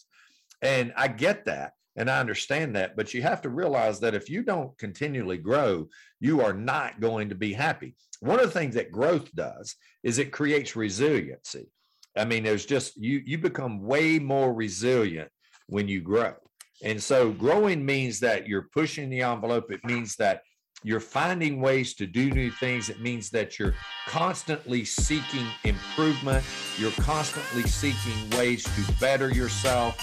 And 0.60 0.92
I 0.96 1.08
get 1.08 1.44
that 1.44 1.72
and 1.96 2.10
I 2.10 2.20
understand 2.20 2.74
that, 2.76 2.96
but 2.96 3.12
you 3.12 3.22
have 3.22 3.42
to 3.42 3.50
realize 3.50 4.00
that 4.00 4.14
if 4.14 4.30
you 4.30 4.42
don't 4.42 4.76
continually 4.78 5.36
grow, 5.36 5.88
you 6.20 6.40
are 6.40 6.54
not 6.54 7.00
going 7.00 7.28
to 7.28 7.34
be 7.34 7.52
happy. 7.52 7.94
One 8.20 8.40
of 8.40 8.46
the 8.46 8.58
things 8.58 8.74
that 8.76 8.90
growth 8.90 9.32
does 9.34 9.76
is 10.02 10.18
it 10.18 10.32
creates 10.32 10.74
resiliency. 10.74 11.70
I 12.16 12.24
mean, 12.24 12.44
there's 12.44 12.66
just 12.66 12.96
you 12.96 13.22
you 13.24 13.38
become 13.38 13.82
way 13.82 14.18
more 14.18 14.52
resilient 14.52 15.30
when 15.66 15.88
you 15.88 16.00
grow. 16.00 16.34
And 16.82 17.02
so 17.02 17.30
growing 17.30 17.84
means 17.84 18.20
that 18.20 18.46
you're 18.46 18.68
pushing 18.74 19.08
the 19.08 19.22
envelope. 19.22 19.70
It 19.70 19.84
means 19.84 20.16
that 20.16 20.42
you're 20.84 21.00
finding 21.00 21.60
ways 21.60 21.94
to 21.94 22.06
do 22.06 22.30
new 22.30 22.50
things. 22.50 22.90
It 22.90 23.00
means 23.00 23.30
that 23.30 23.58
you're 23.58 23.74
constantly 24.06 24.84
seeking 24.84 25.46
improvement. 25.64 26.44
You're 26.76 26.90
constantly 26.92 27.62
seeking 27.62 28.30
ways 28.36 28.64
to 28.64 28.92
better 28.98 29.30
yourself. 29.32 29.96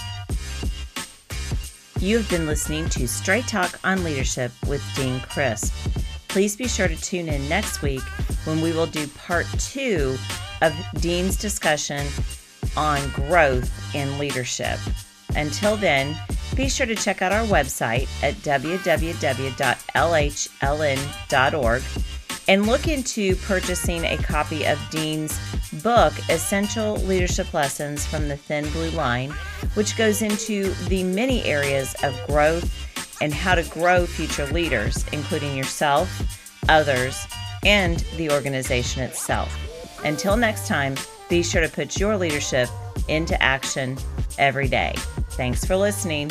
You've 2.00 2.28
been 2.30 2.46
listening 2.46 2.88
to 2.90 3.06
Straight 3.06 3.46
Talk 3.46 3.78
on 3.84 4.02
Leadership 4.02 4.52
with 4.66 4.82
Dean 4.96 5.20
Crisp. 5.20 5.74
Please 6.28 6.56
be 6.56 6.66
sure 6.66 6.88
to 6.88 6.96
tune 6.96 7.28
in 7.28 7.46
next 7.46 7.82
week 7.82 8.02
when 8.44 8.62
we 8.62 8.72
will 8.72 8.86
do 8.86 9.06
part 9.08 9.46
two 9.58 10.16
of 10.60 10.74
Dean's 11.00 11.36
discussion 11.36 12.06
on 12.76 13.08
growth 13.10 13.94
in 13.94 14.18
leadership. 14.18 14.78
Until 15.36 15.76
then, 15.76 16.16
be 16.54 16.68
sure 16.68 16.86
to 16.86 16.94
check 16.94 17.22
out 17.22 17.32
our 17.32 17.46
website 17.46 18.08
at 18.22 18.34
www.lhln.org 18.34 18.92
and 22.48 22.66
look 22.66 22.88
into 22.88 23.36
purchasing 23.36 24.04
a 24.04 24.16
copy 24.16 24.64
of 24.66 24.78
Dean's 24.90 25.38
book, 25.84 26.12
Essential 26.28 26.96
Leadership 26.96 27.54
Lessons 27.54 28.04
from 28.04 28.28
the 28.28 28.36
Thin 28.36 28.68
Blue 28.70 28.90
Line, 28.90 29.30
which 29.74 29.96
goes 29.96 30.20
into 30.20 30.74
the 30.88 31.04
many 31.04 31.44
areas 31.44 31.94
of 32.02 32.18
growth 32.26 32.68
and 33.20 33.32
how 33.32 33.54
to 33.54 33.62
grow 33.64 34.04
future 34.06 34.46
leaders, 34.46 35.04
including 35.12 35.56
yourself, 35.56 36.10
others, 36.68 37.26
and 37.64 37.98
the 38.16 38.30
organization 38.30 39.02
itself. 39.02 39.69
Until 40.04 40.36
next 40.36 40.66
time, 40.66 40.96
be 41.28 41.42
sure 41.42 41.62
to 41.62 41.68
put 41.68 41.98
your 41.98 42.16
leadership 42.16 42.68
into 43.08 43.40
action 43.42 43.96
every 44.38 44.68
day. 44.68 44.94
Thanks 45.30 45.64
for 45.64 45.76
listening. 45.76 46.30